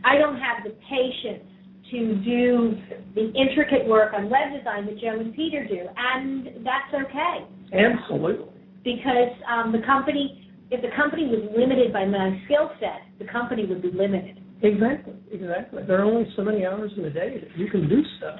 I 0.03 0.17
don't 0.17 0.37
have 0.37 0.63
the 0.63 0.75
patience 0.89 1.43
to 1.91 2.15
do 2.23 2.75
the 3.15 3.31
intricate 3.33 3.87
work 3.87 4.13
on 4.13 4.29
web 4.29 4.51
design 4.57 4.85
that 4.87 4.99
Joe 4.99 5.19
and 5.19 5.33
Peter 5.35 5.65
do, 5.67 5.85
and 5.95 6.65
that's 6.65 6.93
okay. 6.93 7.45
Absolutely. 7.71 8.49
Because 8.83 9.31
um, 9.49 9.71
the 9.71 9.81
company, 9.85 10.49
if 10.71 10.81
the 10.81 10.89
company 10.95 11.27
was 11.27 11.49
limited 11.55 11.93
by 11.93 12.05
my 12.05 12.41
skill 12.45 12.71
set, 12.79 13.01
the 13.19 13.31
company 13.31 13.65
would 13.65 13.81
be 13.81 13.91
limited. 13.91 14.39
Exactly, 14.63 15.13
exactly. 15.31 15.83
There 15.85 15.99
are 16.01 16.05
only 16.05 16.25
so 16.35 16.43
many 16.43 16.65
hours 16.65 16.91
in 16.97 17.05
a 17.05 17.09
day 17.09 17.39
that 17.39 17.57
you 17.57 17.69
can 17.69 17.87
do 17.87 18.01
stuff. 18.17 18.39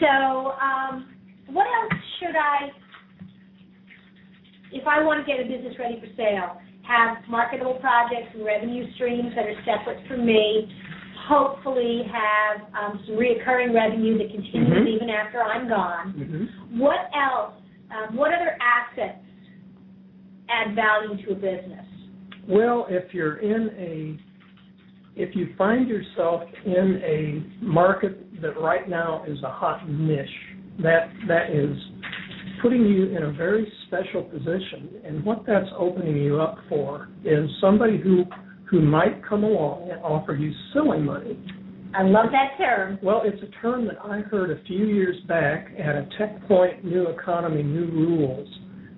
So, 0.00 0.52
um, 0.56 1.14
what 1.48 1.66
else 1.66 2.00
should 2.18 2.34
I, 2.34 2.70
if 4.72 4.86
I 4.86 5.02
want 5.02 5.24
to 5.24 5.26
get 5.26 5.40
a 5.40 5.48
business 5.48 5.74
ready 5.78 6.00
for 6.00 6.06
sale, 6.16 6.60
have 6.86 7.18
marketable 7.28 7.74
projects 7.74 8.34
and 8.34 8.44
revenue 8.44 8.92
streams 8.94 9.32
that 9.36 9.46
are 9.46 9.58
separate 9.64 10.06
from 10.08 10.26
me, 10.26 10.68
hopefully 11.28 12.02
have 12.10 12.66
um, 12.74 13.00
some 13.06 13.16
reoccurring 13.16 13.74
revenue 13.74 14.18
that 14.18 14.30
continues 14.30 14.82
Mhm. 14.82 14.88
even 14.88 15.10
after 15.10 15.42
I'm 15.42 15.68
gone. 15.68 16.14
Mm-hmm. 16.14 16.78
What 16.78 17.10
else? 17.14 17.54
Um, 17.90 18.16
what 18.16 18.32
other 18.32 18.56
assets 18.60 19.18
add 20.48 20.74
value 20.74 21.22
to 21.26 21.32
a 21.32 21.34
business? 21.34 21.86
Well, 22.48 22.86
if 22.88 23.12
you're 23.14 23.36
in 23.36 23.70
a, 23.78 24.18
if 25.20 25.36
you 25.36 25.54
find 25.56 25.88
yourself 25.88 26.42
in 26.64 27.00
a 27.04 27.64
market 27.64 28.40
that 28.40 28.58
right 28.60 28.88
now 28.88 29.24
is 29.26 29.42
a 29.42 29.50
hot 29.50 29.88
niche, 29.88 30.28
that 30.82 31.10
that 31.28 31.50
is 31.50 31.76
putting 32.62 32.84
you 32.84 33.16
in 33.16 33.22
a 33.24 33.32
very 33.32 33.70
special 33.86 34.22
position, 34.22 35.00
and 35.04 35.24
what 35.24 35.44
that's 35.46 35.68
opening 35.76 36.16
you 36.16 36.40
up 36.40 36.58
for 36.68 37.08
is 37.24 37.48
somebody 37.60 37.98
who 37.98 38.24
who 38.70 38.80
might 38.80 39.26
come 39.28 39.42
along 39.42 39.90
and 39.90 40.00
offer 40.00 40.34
you 40.34 40.52
silly 40.72 41.00
money. 41.00 41.36
I 41.92 42.04
love 42.04 42.26
that 42.30 42.56
term. 42.56 43.00
Well, 43.02 43.22
it's 43.24 43.42
a 43.42 43.60
term 43.60 43.86
that 43.86 43.96
I 44.04 44.20
heard 44.20 44.52
a 44.52 44.62
few 44.64 44.86
years 44.86 45.16
back 45.26 45.66
at 45.76 45.96
a 45.96 46.08
Tech 46.16 46.46
Point 46.46 46.84
New 46.84 47.08
Economy, 47.08 47.64
New 47.64 47.86
Rules 47.86 48.48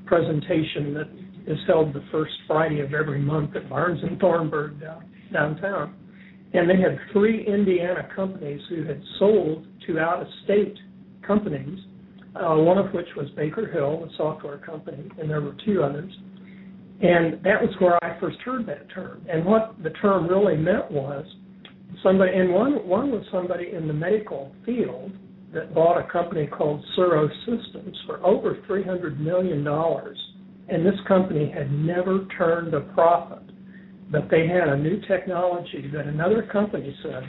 presentation 0.05 0.92
that 0.92 1.09
is 1.51 1.59
held 1.66 1.94
the 1.94 2.05
first 2.12 2.33
Friday 2.46 2.81
of 2.81 2.92
every 2.92 3.18
month 3.18 3.57
at 3.57 3.68
Barnes 3.70 4.01
and 4.03 4.20
Thornburg 4.20 4.79
down, 4.79 5.11
downtown. 5.33 5.94
And 6.53 6.68
they 6.68 6.77
had 6.77 6.98
three 7.12 7.46
Indiana 7.46 8.07
companies 8.14 8.61
who 8.68 8.85
had 8.85 9.01
sold 9.18 9.66
to 9.87 9.98
out 9.98 10.20
of 10.20 10.29
state 10.44 10.77
companies, 11.27 11.79
uh, 12.35 12.57
one 12.57 12.79
of 12.79 12.92
which 12.92 13.09
was 13.16 13.29
Baker 13.37 13.71
Hill, 13.71 14.09
a 14.11 14.16
software 14.16 14.59
company, 14.59 15.09
and 15.18 15.29
there 15.29 15.40
were 15.40 15.57
two 15.64 15.83
others. 15.83 16.12
And 17.03 17.35
that 17.42 17.61
was 17.61 17.75
where 17.79 18.03
I 18.05 18.18
first 18.21 18.38
heard 18.42 18.66
that 18.66 18.88
term. 18.95 19.27
And 19.29 19.45
what 19.45 19.75
the 19.83 19.90
term 19.90 20.29
really 20.29 20.57
meant 20.57 20.90
was 20.90 21.27
somebody, 22.03 22.33
and 22.33 22.53
one 22.53 22.87
one 22.87 23.11
was 23.11 23.25
somebody 23.33 23.73
in 23.73 23.87
the 23.88 23.92
medical 23.92 24.55
field 24.64 25.12
that 25.53 25.75
bought 25.75 25.99
a 25.99 26.11
company 26.11 26.47
called 26.47 26.83
Suro 26.97 27.29
Systems 27.40 27.97
for 28.07 28.25
over 28.25 28.59
three 28.66 28.85
hundred 28.85 29.21
million 29.21 29.64
dollars, 29.64 30.16
and 30.68 30.87
this 30.87 30.99
company 31.09 31.51
had 31.51 31.71
never 31.73 32.27
turned 32.38 32.73
a 32.73 32.81
profit. 32.81 33.42
But 34.11 34.31
they 34.31 34.47
had 34.47 34.68
a 34.68 34.77
new 34.77 35.01
technology 35.09 35.90
that 35.92 36.07
another 36.07 36.42
company 36.53 36.95
said, 37.03 37.23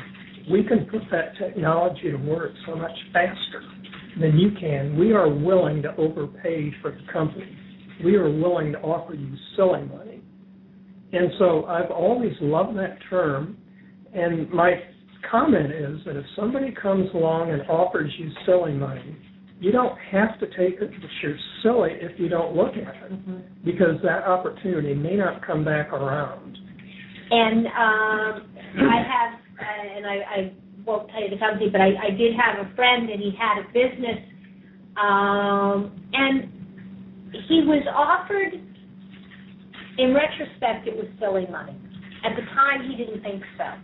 we 0.51 0.63
can 0.63 0.85
put 0.85 1.01
that 1.11 1.37
technology 1.37 2.11
to 2.11 2.17
work 2.17 2.51
so 2.67 2.75
much 2.75 2.91
faster 3.13 3.63
than 4.19 4.37
you 4.37 4.51
can. 4.59 4.97
We 4.97 5.13
are 5.13 5.29
willing 5.29 5.81
to 5.83 5.95
overpay 5.95 6.73
for 6.81 6.91
the 6.91 7.11
company. 7.11 7.57
We 8.03 8.15
are 8.15 8.29
willing 8.29 8.71
to 8.73 8.79
offer 8.79 9.13
you 9.13 9.35
silly 9.55 9.83
money. 9.83 10.21
And 11.11 11.31
so 11.37 11.65
I've 11.65 11.91
always 11.91 12.33
loved 12.41 12.77
that 12.77 12.97
term. 13.09 13.57
And 14.13 14.49
my 14.51 14.73
comment 15.29 15.71
is 15.71 15.99
that 16.05 16.15
if 16.15 16.25
somebody 16.35 16.73
comes 16.79 17.09
along 17.13 17.51
and 17.51 17.61
offers 17.63 18.11
you 18.17 18.29
silly 18.45 18.73
money, 18.73 19.15
you 19.59 19.71
don't 19.71 19.97
have 20.11 20.39
to 20.39 20.47
take 20.47 20.81
it 20.81 20.91
that 20.91 21.09
you're 21.21 21.37
silly 21.61 21.91
if 21.93 22.19
you 22.19 22.27
don't 22.27 22.55
look 22.55 22.73
at 22.73 22.95
it, 23.11 23.63
because 23.63 23.95
that 24.03 24.23
opportunity 24.23 24.93
may 24.93 25.15
not 25.15 25.45
come 25.45 25.63
back 25.63 25.93
around. 25.93 26.57
And 27.31 27.67
um, 27.67 28.49
I 28.77 29.03
have, 29.07 29.39
uh, 29.59 29.97
and 29.97 30.05
I, 30.05 30.15
I 30.35 30.53
won't 30.85 31.09
tell 31.09 31.21
you 31.21 31.29
the 31.29 31.37
company, 31.37 31.69
but 31.69 31.81
I, 31.81 32.07
I 32.07 32.09
did 32.11 32.33
have 32.35 32.65
a 32.65 32.75
friend 32.75 33.09
and 33.09 33.21
he 33.21 33.31
had 33.37 33.59
a 33.59 33.67
business, 33.71 34.19
um, 35.01 35.91
and 36.13 36.51
he 37.47 37.61
was 37.65 37.83
offered. 37.93 38.53
In 39.95 40.13
retrospect, 40.13 40.87
it 40.87 40.95
was 40.97 41.05
silly 41.19 41.45
money. 41.51 41.77
At 42.25 42.35
the 42.35 42.41
time, 42.55 42.89
he 42.89 42.97
didn't 42.97 43.21
think 43.21 43.43
so. 43.57 43.77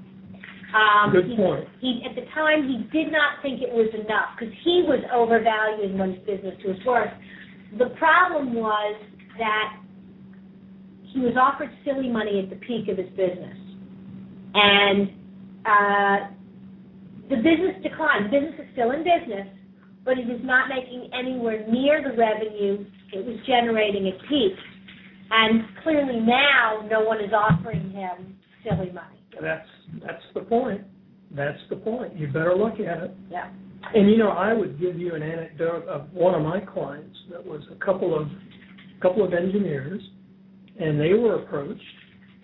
Um, 0.74 1.12
Good 1.12 1.26
he, 1.26 1.36
point. 1.36 1.68
He 1.82 2.02
at 2.08 2.16
the 2.16 2.26
time 2.34 2.68
he 2.68 2.78
did 2.90 3.12
not 3.12 3.42
think 3.42 3.62
it 3.62 3.74
was 3.74 3.90
enough 3.94 4.38
because 4.38 4.54
he 4.64 4.86
was 4.86 5.02
overvaluing 5.14 5.98
one's 5.98 6.18
business 6.26 6.54
to 6.64 6.72
its 6.72 6.86
worth. 6.86 7.14
The 7.78 7.90
problem 7.98 8.54
was 8.54 9.02
that 9.38 9.78
he 11.14 11.20
was 11.22 11.34
offered 11.40 11.70
silly 11.86 12.10
money 12.10 12.40
at 12.42 12.50
the 12.50 12.56
peak 12.66 12.88
of 12.88 12.98
his 12.98 13.10
business, 13.10 13.58
and 14.54 15.10
uh, 15.66 16.18
the 17.30 17.38
business 17.38 17.78
declined. 17.84 18.26
The 18.26 18.40
business 18.40 18.60
is 18.60 18.68
still 18.74 18.92
in 18.92 19.04
business, 19.06 19.48
but 20.04 20.18
it 20.18 20.30
is 20.30 20.42
not 20.44 20.70
making 20.70 21.10
anywhere 21.14 21.66
near 21.68 22.02
the 22.02 22.18
revenue 22.18 22.86
it 23.14 23.26
was 23.26 23.38
generating 23.46 24.08
at 24.08 24.20
peak. 24.28 24.54
And 25.32 25.62
clearly 25.84 26.20
now, 26.20 26.88
no 26.90 27.02
one 27.02 27.24
is 27.24 27.32
offering 27.34 27.92
him 27.92 28.36
silly 28.64 28.92
money. 28.92 29.20
That's 29.40 29.68
that's 30.06 30.24
the 30.34 30.42
point. 30.42 30.82
That's 31.32 31.60
the 31.70 31.76
point. 31.76 32.18
You 32.18 32.28
better 32.28 32.56
look 32.56 32.80
at 32.80 33.04
it. 33.04 33.16
Yeah. 33.30 33.50
And 33.94 34.10
you 34.10 34.18
know, 34.18 34.30
I 34.30 34.54
would 34.54 34.80
give 34.80 35.00
you 35.00 35.14
an 35.16 35.22
anecdote 35.22 35.88
of 35.88 36.12
one 36.12 36.34
of 36.34 36.42
my 36.42 36.60
clients 36.60 37.16
that 37.32 37.46
was 37.46 37.62
a 37.72 37.86
couple 37.86 38.20
of 38.20 38.28
couple 39.02 39.24
of 39.24 39.34
engineers, 39.34 40.02
and 40.80 41.00
they 41.00 41.14
were 41.14 41.44
approached 41.44 41.82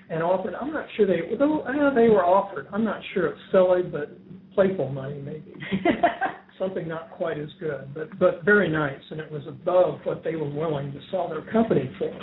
and 0.10 0.21
offered. 0.21 0.54
I'm 0.56 0.71
not 0.71 0.86
sure 0.95 1.08
they 1.08 1.36
though 1.38 1.62
uh, 1.62 1.93
they 1.93 2.10
were 2.10 2.24
offered. 2.24 2.67
I'm 2.71 2.84
not 2.84 3.02
sure 3.13 3.28
it's 3.28 3.41
silly, 3.52 3.82
but 3.82 4.17
playful 4.55 4.89
money 4.89 5.21
maybe. 5.21 5.53
Something 6.57 6.87
not 6.87 7.11
quite 7.11 7.37
as 7.37 7.49
good, 7.59 7.93
but 7.93 8.17
but 8.17 8.45
very 8.45 8.69
nice, 8.69 9.01
and 9.11 9.19
it 9.19 9.29
was 9.29 9.43
above 9.45 9.99
what 10.05 10.23
they 10.23 10.37
were 10.37 10.49
willing 10.49 10.93
to 10.93 10.99
sell 11.11 11.27
their 11.27 11.41
company 11.51 11.91
for. 11.99 12.17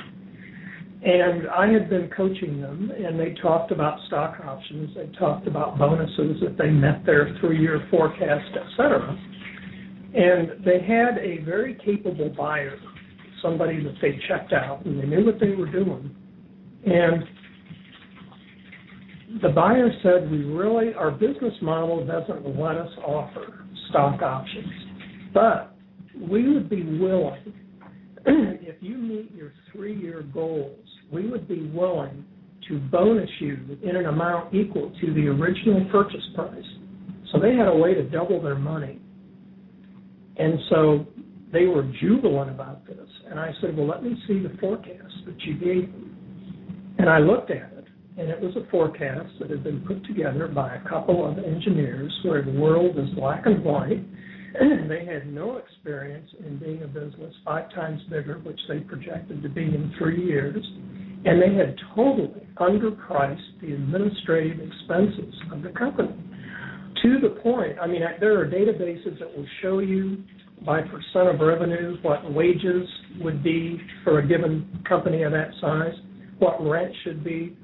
And 1.05 1.49
I 1.49 1.67
had 1.67 1.91
been 1.91 2.09
coaching 2.17 2.61
them, 2.61 2.93
and 2.97 3.19
they 3.19 3.35
talked 3.43 3.73
about 3.73 3.99
stock 4.07 4.37
options. 4.45 4.95
They 4.95 5.07
talked 5.19 5.49
about 5.49 5.77
bonuses 5.77 6.37
if 6.43 6.57
they 6.57 6.71
met 6.71 7.05
their 7.05 7.37
three-year 7.41 7.89
forecast, 7.91 8.51
et 8.55 8.67
cetera. 8.77 9.19
And 10.15 10.65
they 10.65 10.81
had 10.81 11.19
a 11.19 11.43
very 11.45 11.75
capable 11.85 12.29
buyer, 12.29 12.79
somebody 13.43 13.83
that 13.83 13.95
they 14.01 14.19
checked 14.29 14.53
out, 14.53 14.87
and 14.87 15.03
they 15.03 15.07
knew 15.07 15.27
what 15.27 15.41
they 15.41 15.51
were 15.51 15.71
doing. 15.71 16.15
And 16.87 17.25
the 19.41 19.49
buyer 19.49 19.91
said, 20.03 20.31
"We 20.31 20.45
really, 20.45 20.95
our 20.95 21.11
business 21.11 21.55
model 21.63 22.05
doesn't 22.05 22.59
let 22.59 22.77
us 22.77 22.91
offer 23.05 23.65
stock 23.89 24.21
options, 24.23 24.73
but 25.33 25.75
we 26.19 26.53
would 26.53 26.69
be 26.69 26.83
willing." 26.99 27.55
if 28.27 28.77
you 28.81 28.97
meet 28.97 29.33
your 29.35 29.53
three-year 29.73 30.23
goals, 30.33 30.87
we 31.11 31.29
would 31.29 31.49
be 31.49 31.69
willing 31.75 32.25
to 32.69 32.79
bonus 32.79 33.31
you 33.41 33.79
in 33.83 33.97
an 33.97 34.07
amount 34.07 34.55
equal 34.55 34.93
to 35.01 35.13
the 35.15 35.27
original 35.27 35.85
purchase 35.91 36.25
price. 36.35 36.65
So 37.33 37.41
they 37.41 37.55
had 37.55 37.67
a 37.67 37.75
way 37.75 37.95
to 37.95 38.03
double 38.03 38.41
their 38.41 38.55
money. 38.55 39.01
And 40.37 40.59
so 40.71 41.07
they 41.53 41.67
were 41.67 41.83
jubilant 42.01 42.51
about 42.51 42.87
this. 42.87 43.09
And 43.29 43.39
I 43.39 43.53
said, 43.61 43.77
well, 43.77 43.87
let 43.87 44.03
me 44.03 44.17
see 44.27 44.41
the 44.41 44.57
forecast 44.61 45.15
that 45.27 45.41
you 45.41 45.55
gave 45.55 45.93
them. 45.93 46.95
And 46.99 47.09
I 47.09 47.19
looked 47.19 47.51
at 47.51 47.72
it, 47.72 47.72
and 48.19 48.29
it 48.29 48.41
was 48.41 48.55
a 48.57 48.71
forecast 48.71 49.31
that 49.41 49.51
had 49.51 49.65
been 49.65 49.81
put 49.87 50.05
together 50.05 50.49
by 50.49 50.77
a 50.77 50.89
couple 50.89 51.27
of 51.31 51.39
engineers 51.39 52.13
where 52.25 52.43
the 52.43 52.53
world 52.53 52.99
is 52.99 53.09
black 53.15 53.47
and 53.47 53.65
white. 53.65 54.05
And 54.55 54.91
they 54.91 55.07
had 55.07 55.33
no 55.33 55.57
experience 55.57 56.29
in 56.47 56.59
being 56.59 56.83
a 56.83 56.87
business 56.87 57.35
five 57.43 57.73
times 57.75 58.03
bigger, 58.11 58.39
which 58.41 58.61
they 58.69 58.81
projected 58.81 59.43
to 59.43 59.49
be 59.49 59.63
in 59.63 59.95
three 59.99 60.23
years, 60.23 60.63
and 61.25 61.41
they 61.41 61.55
had 61.55 61.75
totally 61.95 62.47
underpriced 62.59 63.61
the 63.63 63.73
administrative 63.73 64.61
expenses 64.61 65.35
of 65.51 65.63
the 65.63 65.71
company 65.71 66.13
to 67.03 67.19
the 67.21 67.41
point. 67.41 67.79
I 67.81 67.87
mean, 67.87 68.03
there 68.21 68.39
are 68.39 68.47
databases 68.47 69.19
that 69.19 69.37
will 69.37 69.47
show 69.63 69.79
you 69.79 70.23
by 70.67 70.83
percent 70.83 71.29
of 71.29 71.41
revenue 71.41 71.97
what 72.03 72.33
wages 72.33 72.89
would 73.21 73.43
be 73.43 73.81
for 74.05 74.19
a 74.19 74.27
given 74.27 74.85
company 74.89 75.23
of 75.23 75.33
that 75.33 75.49
size, 75.61 75.95
what 76.39 76.63
rent 76.65 76.93
should 77.05 77.25
be. 77.25 77.57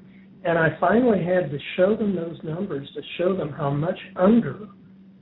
And 0.45 0.57
I 0.57 0.77
finally 0.79 1.23
had 1.23 1.51
to 1.51 1.57
show 1.75 1.95
them 1.95 2.15
those 2.15 2.37
numbers 2.43 2.89
to 2.95 3.01
show 3.17 3.35
them 3.35 3.49
how 3.51 3.69
much 3.69 3.97
under 4.15 4.67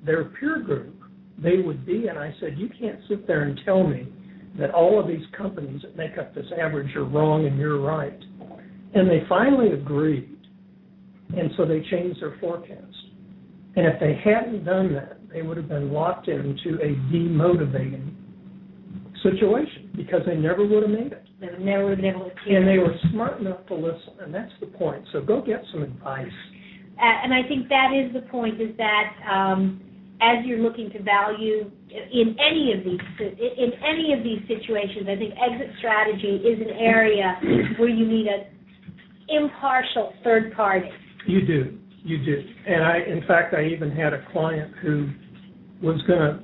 their 0.06 0.25
peer 0.25 0.60
group 0.60 0.95
they 1.41 1.58
would 1.58 1.86
be. 1.86 2.08
And 2.08 2.19
I 2.19 2.34
said, 2.39 2.58
you 2.58 2.69
can't 2.80 2.99
sit 3.10 3.25
there 3.25 3.43
and 3.43 3.60
tell 3.65 3.86
me 3.86 4.08
that 4.60 4.71
all 4.71 4.99
of 4.99 5.08
these 5.08 5.25
companies 5.36 5.82
that 5.84 5.95
make 5.95 6.17
up 6.17 6.34
this 6.34 6.45
average 6.60 6.95
are 6.95 7.06
wrong 7.06 7.45
and 7.45 7.58
you're 7.58 7.80
right. 7.80 8.19
And 8.93 9.10
they 9.10 9.23
finally 9.27 9.73
agreed. 9.73 10.38
And 11.36 11.51
so 11.58 11.65
they 11.65 11.82
changed 11.91 12.21
their 12.21 12.38
forecast. 12.39 12.82
And 13.75 13.86
if 13.86 13.99
they 13.99 14.19
hadn't 14.23 14.65
done 14.65 14.93
that, 14.93 15.19
they 15.32 15.41
would 15.41 15.58
have 15.58 15.67
been 15.67 15.91
locked 15.91 16.27
into 16.27 16.80
a 16.82 16.95
demotivating 17.13 18.13
situation 19.21 19.91
because 19.95 20.21
they 20.25 20.36
never 20.36 20.65
would 20.65 20.84
have 20.84 20.91
made 20.91 21.12
it. 21.12 21.27
Never 21.39 21.89
would 21.89 22.04
have 22.04 22.15
been. 22.45 22.56
And 22.56 22.67
they 22.67 22.80
were 22.80 22.95
smart 23.12 23.39
enough 23.39 23.65
to 23.67 23.76
listen, 23.76 24.13
and 24.21 24.34
that's 24.34 24.52
the 24.60 24.67
point. 24.67 25.04
So 25.13 25.21
go 25.21 25.41
get 25.41 25.62
some 25.71 25.84
advice. 25.84 26.26
And 27.00 27.32
I 27.32 27.47
think 27.47 27.69
that 27.69 27.89
is 27.93 28.12
the 28.13 28.28
point: 28.30 28.60
is 28.60 28.76
that 28.78 29.13
um, 29.30 29.80
as 30.19 30.43
you're 30.45 30.60
looking 30.60 30.89
to 30.91 31.04
value 31.04 31.69
in 31.89 32.36
any 32.41 32.73
of 32.73 32.84
these 32.84 33.00
in 33.19 33.71
any 33.86 34.13
of 34.13 34.23
these 34.23 34.41
situations, 34.47 35.06
I 35.08 35.15
think 35.15 35.34
exit 35.38 35.76
strategy 35.78 36.41
is 36.41 36.60
an 36.60 36.73
area 36.76 37.39
where 37.78 37.89
you 37.89 38.08
need 38.08 38.28
an 38.28 38.47
impartial 39.30 40.13
third 40.23 40.54
party. 40.56 40.89
You 41.28 41.45
do. 41.45 41.78
You 42.04 42.23
do. 42.23 42.43
And 42.67 42.84
I, 42.84 42.97
in 43.00 43.21
fact, 43.28 43.54
I 43.54 43.65
even 43.65 43.91
had 43.91 44.13
a 44.13 44.26
client 44.32 44.73
who 44.82 45.10
was 45.82 46.02
going 46.08 46.19
to, 46.19 46.39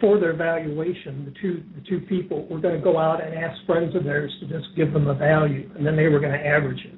for 0.00 0.18
their 0.18 0.34
valuation, 0.34 1.24
the 1.24 1.34
two 1.40 1.62
the 1.74 1.88
two 1.88 2.00
people 2.06 2.46
were 2.48 2.60
going 2.60 2.74
to 2.76 2.82
go 2.82 2.98
out 2.98 3.24
and 3.24 3.34
ask 3.34 3.64
friends 3.66 3.94
of 3.94 4.04
theirs 4.04 4.32
to 4.40 4.46
just 4.46 4.74
give 4.76 4.92
them 4.92 5.08
a 5.08 5.14
value, 5.14 5.70
and 5.76 5.86
then 5.86 5.96
they 5.96 6.08
were 6.08 6.20
going 6.20 6.32
to 6.32 6.46
average 6.46 6.80
it. 6.84 6.94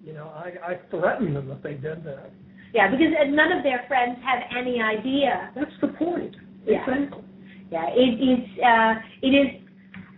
you 0.03 0.12
know, 0.12 0.29
I, 0.29 0.72
I 0.72 0.81
threatened 0.90 1.37
them 1.37 1.51
if 1.51 1.62
they 1.62 1.75
did 1.75 2.05
that. 2.05 2.31
Yeah, 2.75 2.90
because 2.90 3.09
none 3.29 3.53
of 3.53 3.62
their 3.62 3.85
friends 3.88 4.18
have 4.25 4.42
any 4.57 4.81
idea. 4.81 5.51
That's 5.55 5.70
the 5.81 5.88
point. 5.88 6.37
Yeah. 6.64 6.83
Exactly. 6.83 7.25
Yeah, 7.70 7.87
it 7.90 8.20
is. 8.20 8.59
Uh, 8.62 8.94
it 9.22 9.29
is. 9.29 9.62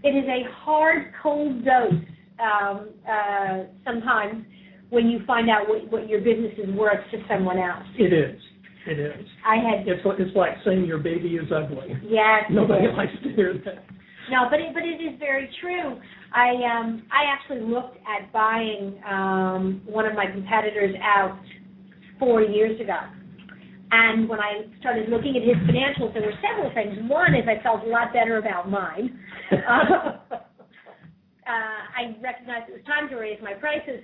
It 0.04 0.10
is 0.10 0.24
a 0.28 0.48
hard, 0.64 1.12
cold 1.20 1.64
dose 1.64 1.92
um, 2.40 2.90
uh, 3.08 3.64
sometimes 3.84 4.44
when 4.90 5.08
you 5.08 5.20
find 5.26 5.50
out 5.50 5.68
what, 5.68 5.90
what 5.90 6.08
your 6.08 6.20
business 6.20 6.52
is 6.56 6.70
worth 6.74 7.00
to 7.10 7.18
someone 7.28 7.58
else. 7.58 7.84
It 7.98 8.12
is. 8.12 8.40
It 8.88 8.98
is. 8.98 9.26
I 9.46 9.56
had. 9.56 9.86
It's 9.86 10.00
it's 10.04 10.34
like 10.34 10.52
saying 10.64 10.86
your 10.86 10.98
baby 10.98 11.36
is 11.36 11.52
ugly. 11.52 11.94
Yes. 12.02 12.44
Nobody 12.50 12.88
likes 12.96 13.12
to 13.22 13.28
hear 13.34 13.52
that. 13.66 13.84
No, 14.30 14.46
but 14.50 14.60
it, 14.60 14.72
but 14.72 14.82
it 14.82 14.96
is 14.96 15.18
very 15.18 15.48
true. 15.60 16.00
I 16.34 16.50
um 16.64 17.02
I 17.12 17.24
actually 17.30 17.60
looked 17.60 17.98
at 18.08 18.32
buying 18.32 18.98
um 19.08 19.82
one 19.84 20.06
of 20.06 20.14
my 20.14 20.26
competitors 20.26 20.94
out 21.02 21.38
four 22.18 22.40
years 22.40 22.80
ago. 22.80 22.98
And 23.90 24.28
when 24.28 24.40
I 24.40 24.64
started 24.80 25.08
looking 25.08 25.36
at 25.36 25.42
his 25.42 25.56
financials, 25.68 26.12
there 26.12 26.22
were 26.22 26.32
several 26.40 26.72
things. 26.74 26.98
One 27.10 27.34
is 27.34 27.44
I 27.48 27.62
felt 27.62 27.84
a 27.84 27.88
lot 27.88 28.12
better 28.12 28.36
about 28.38 28.70
mine. 28.70 29.18
uh, 29.52 29.56
I 31.46 32.16
recognized 32.22 32.68
it 32.68 32.72
was 32.72 32.84
time 32.86 33.08
to 33.08 33.16
raise 33.16 33.38
my 33.42 33.54
prices, 33.54 34.00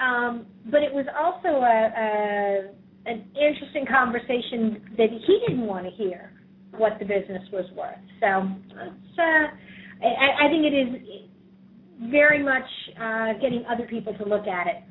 um, 0.00 0.46
but 0.70 0.82
it 0.82 0.92
was 0.92 1.04
also 1.14 1.48
a, 1.48 1.92
a 2.00 2.85
an 3.06 3.24
interesting 3.34 3.86
conversation 3.86 4.82
that 4.98 5.08
he 5.10 5.40
didn't 5.46 5.66
want 5.66 5.86
to 5.86 5.90
hear 5.92 6.32
what 6.76 6.98
the 6.98 7.04
business 7.04 7.42
was 7.52 7.64
worth. 7.76 7.94
So 8.20 8.48
it's, 8.68 9.18
uh, 9.18 10.04
I, 10.04 10.46
I 10.46 10.48
think 10.48 10.64
it 10.66 10.74
is 10.74 12.10
very 12.10 12.42
much 12.42 12.68
uh, 13.00 13.32
getting 13.40 13.64
other 13.70 13.86
people 13.86 14.12
to 14.14 14.24
look 14.24 14.46
at 14.46 14.66
it. 14.66 14.82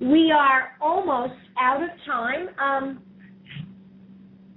We 0.00 0.32
are 0.32 0.72
almost 0.80 1.34
out 1.58 1.82
of 1.82 1.88
time. 2.04 2.48
Um, 2.58 3.02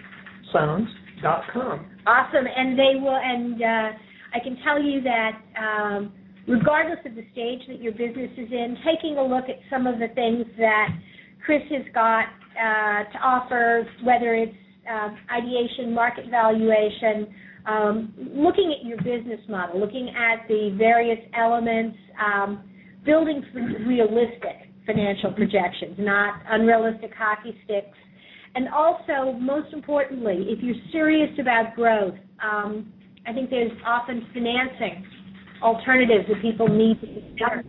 sounds, 0.52 0.90
dot 1.22 1.44
com. 1.54 1.86
Awesome, 2.08 2.48
and 2.56 2.78
they 2.78 2.96
will. 3.00 3.20
And 3.22 3.62
uh, 3.62 3.92
I 4.34 4.40
can 4.44 4.58
tell 4.64 4.82
you 4.82 5.02
that 5.04 5.40
um, 5.60 6.12
regardless 6.48 7.00
of 7.06 7.14
the 7.16 7.24
stage 7.32 7.62
that 7.68 7.80
your 7.82 7.92
business 7.92 8.32
is 8.38 8.52
in, 8.52 8.78
taking 8.86 9.18
a 9.18 9.24
look 9.24 9.46
at 9.46 9.60
some 9.70 9.86
of 9.86 10.00
the 10.00 10.08
things 10.16 10.46
that 10.58 10.88
Chris 11.46 11.62
has 11.70 11.84
got 11.94 12.26
uh, 12.60 13.04
to 13.12 13.18
offer, 13.24 13.88
whether 14.04 14.34
it's 14.34 14.56
ideation, 15.32 15.94
market 15.94 16.26
valuation, 16.30 17.28
um, 17.66 18.14
looking 18.18 18.76
at 18.78 18.86
your 18.86 18.98
business 18.98 19.40
model, 19.48 19.80
looking 19.80 20.10
at 20.10 20.48
the 20.48 20.76
various 20.78 21.20
elements, 21.38 21.98
um, 22.24 22.64
building 23.06 23.44
realistic 23.86 24.72
financial 24.86 25.32
projections, 25.32 25.96
not 25.98 26.42
unrealistic 26.50 27.12
hockey 27.18 27.56
sticks. 27.66 27.98
And 28.56 28.68
also, 28.70 29.38
most 29.40 29.74
importantly, 29.74 30.48
if 30.50 30.62
you're 30.62 30.76
serious 30.92 31.32
about 31.40 31.76
growth, 31.76 32.16
um, 32.44 32.92
I 33.26 33.34
think 33.34 33.50
there's 33.50 33.72
often 33.86 34.28
financing 34.34 35.06
alternatives 35.62 36.26
that 36.28 36.42
people 36.42 36.68
need 36.68 37.00
to 37.02 37.08
consider. 37.08 37.64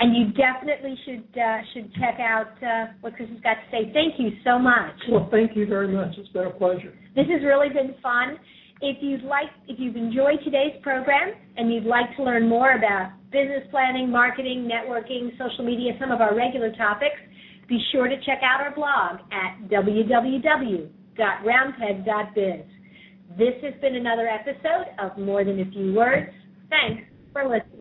And 0.00 0.16
you 0.16 0.32
definitely 0.32 0.96
should 1.04 1.28
uh, 1.38 1.58
should 1.74 1.92
check 2.00 2.16
out 2.18 2.56
uh, 2.64 2.92
what 3.02 3.14
Chris 3.16 3.28
has 3.28 3.40
got 3.40 3.60
to 3.60 3.66
say. 3.70 3.92
Thank 3.92 4.18
you 4.18 4.30
so 4.42 4.58
much. 4.58 4.96
Well, 5.10 5.28
thank 5.30 5.54
you 5.54 5.66
very 5.66 5.88
much. 5.88 6.16
It's 6.16 6.30
been 6.30 6.46
a 6.46 6.50
pleasure. 6.50 6.94
This 7.14 7.26
has 7.28 7.44
really 7.44 7.68
been 7.68 7.94
fun. 8.02 8.38
If 8.80 8.96
you'd 9.02 9.24
like, 9.24 9.50
if 9.68 9.78
you've 9.78 9.96
enjoyed 9.96 10.40
today's 10.42 10.80
program 10.82 11.34
and 11.58 11.70
you'd 11.70 11.84
like 11.84 12.16
to 12.16 12.22
learn 12.22 12.48
more 12.48 12.72
about 12.72 13.12
business 13.30 13.62
planning, 13.70 14.10
marketing, 14.10 14.66
networking, 14.72 15.36
social 15.36 15.66
media, 15.66 15.92
some 16.00 16.10
of 16.10 16.22
our 16.22 16.34
regular 16.34 16.72
topics, 16.72 17.20
be 17.68 17.78
sure 17.92 18.08
to 18.08 18.16
check 18.24 18.40
out 18.42 18.62
our 18.62 18.74
blog 18.74 19.20
at 19.30 19.68
www.roundpeg.biz. 19.68 20.88
This 23.38 23.54
has 23.62 23.74
been 23.82 23.96
another 23.96 24.26
episode 24.26 24.86
of 24.98 25.18
More 25.18 25.44
Than 25.44 25.60
a 25.60 25.70
Few 25.70 25.92
Words. 25.92 26.30
Thanks 26.70 27.02
for 27.34 27.44
listening. 27.44 27.79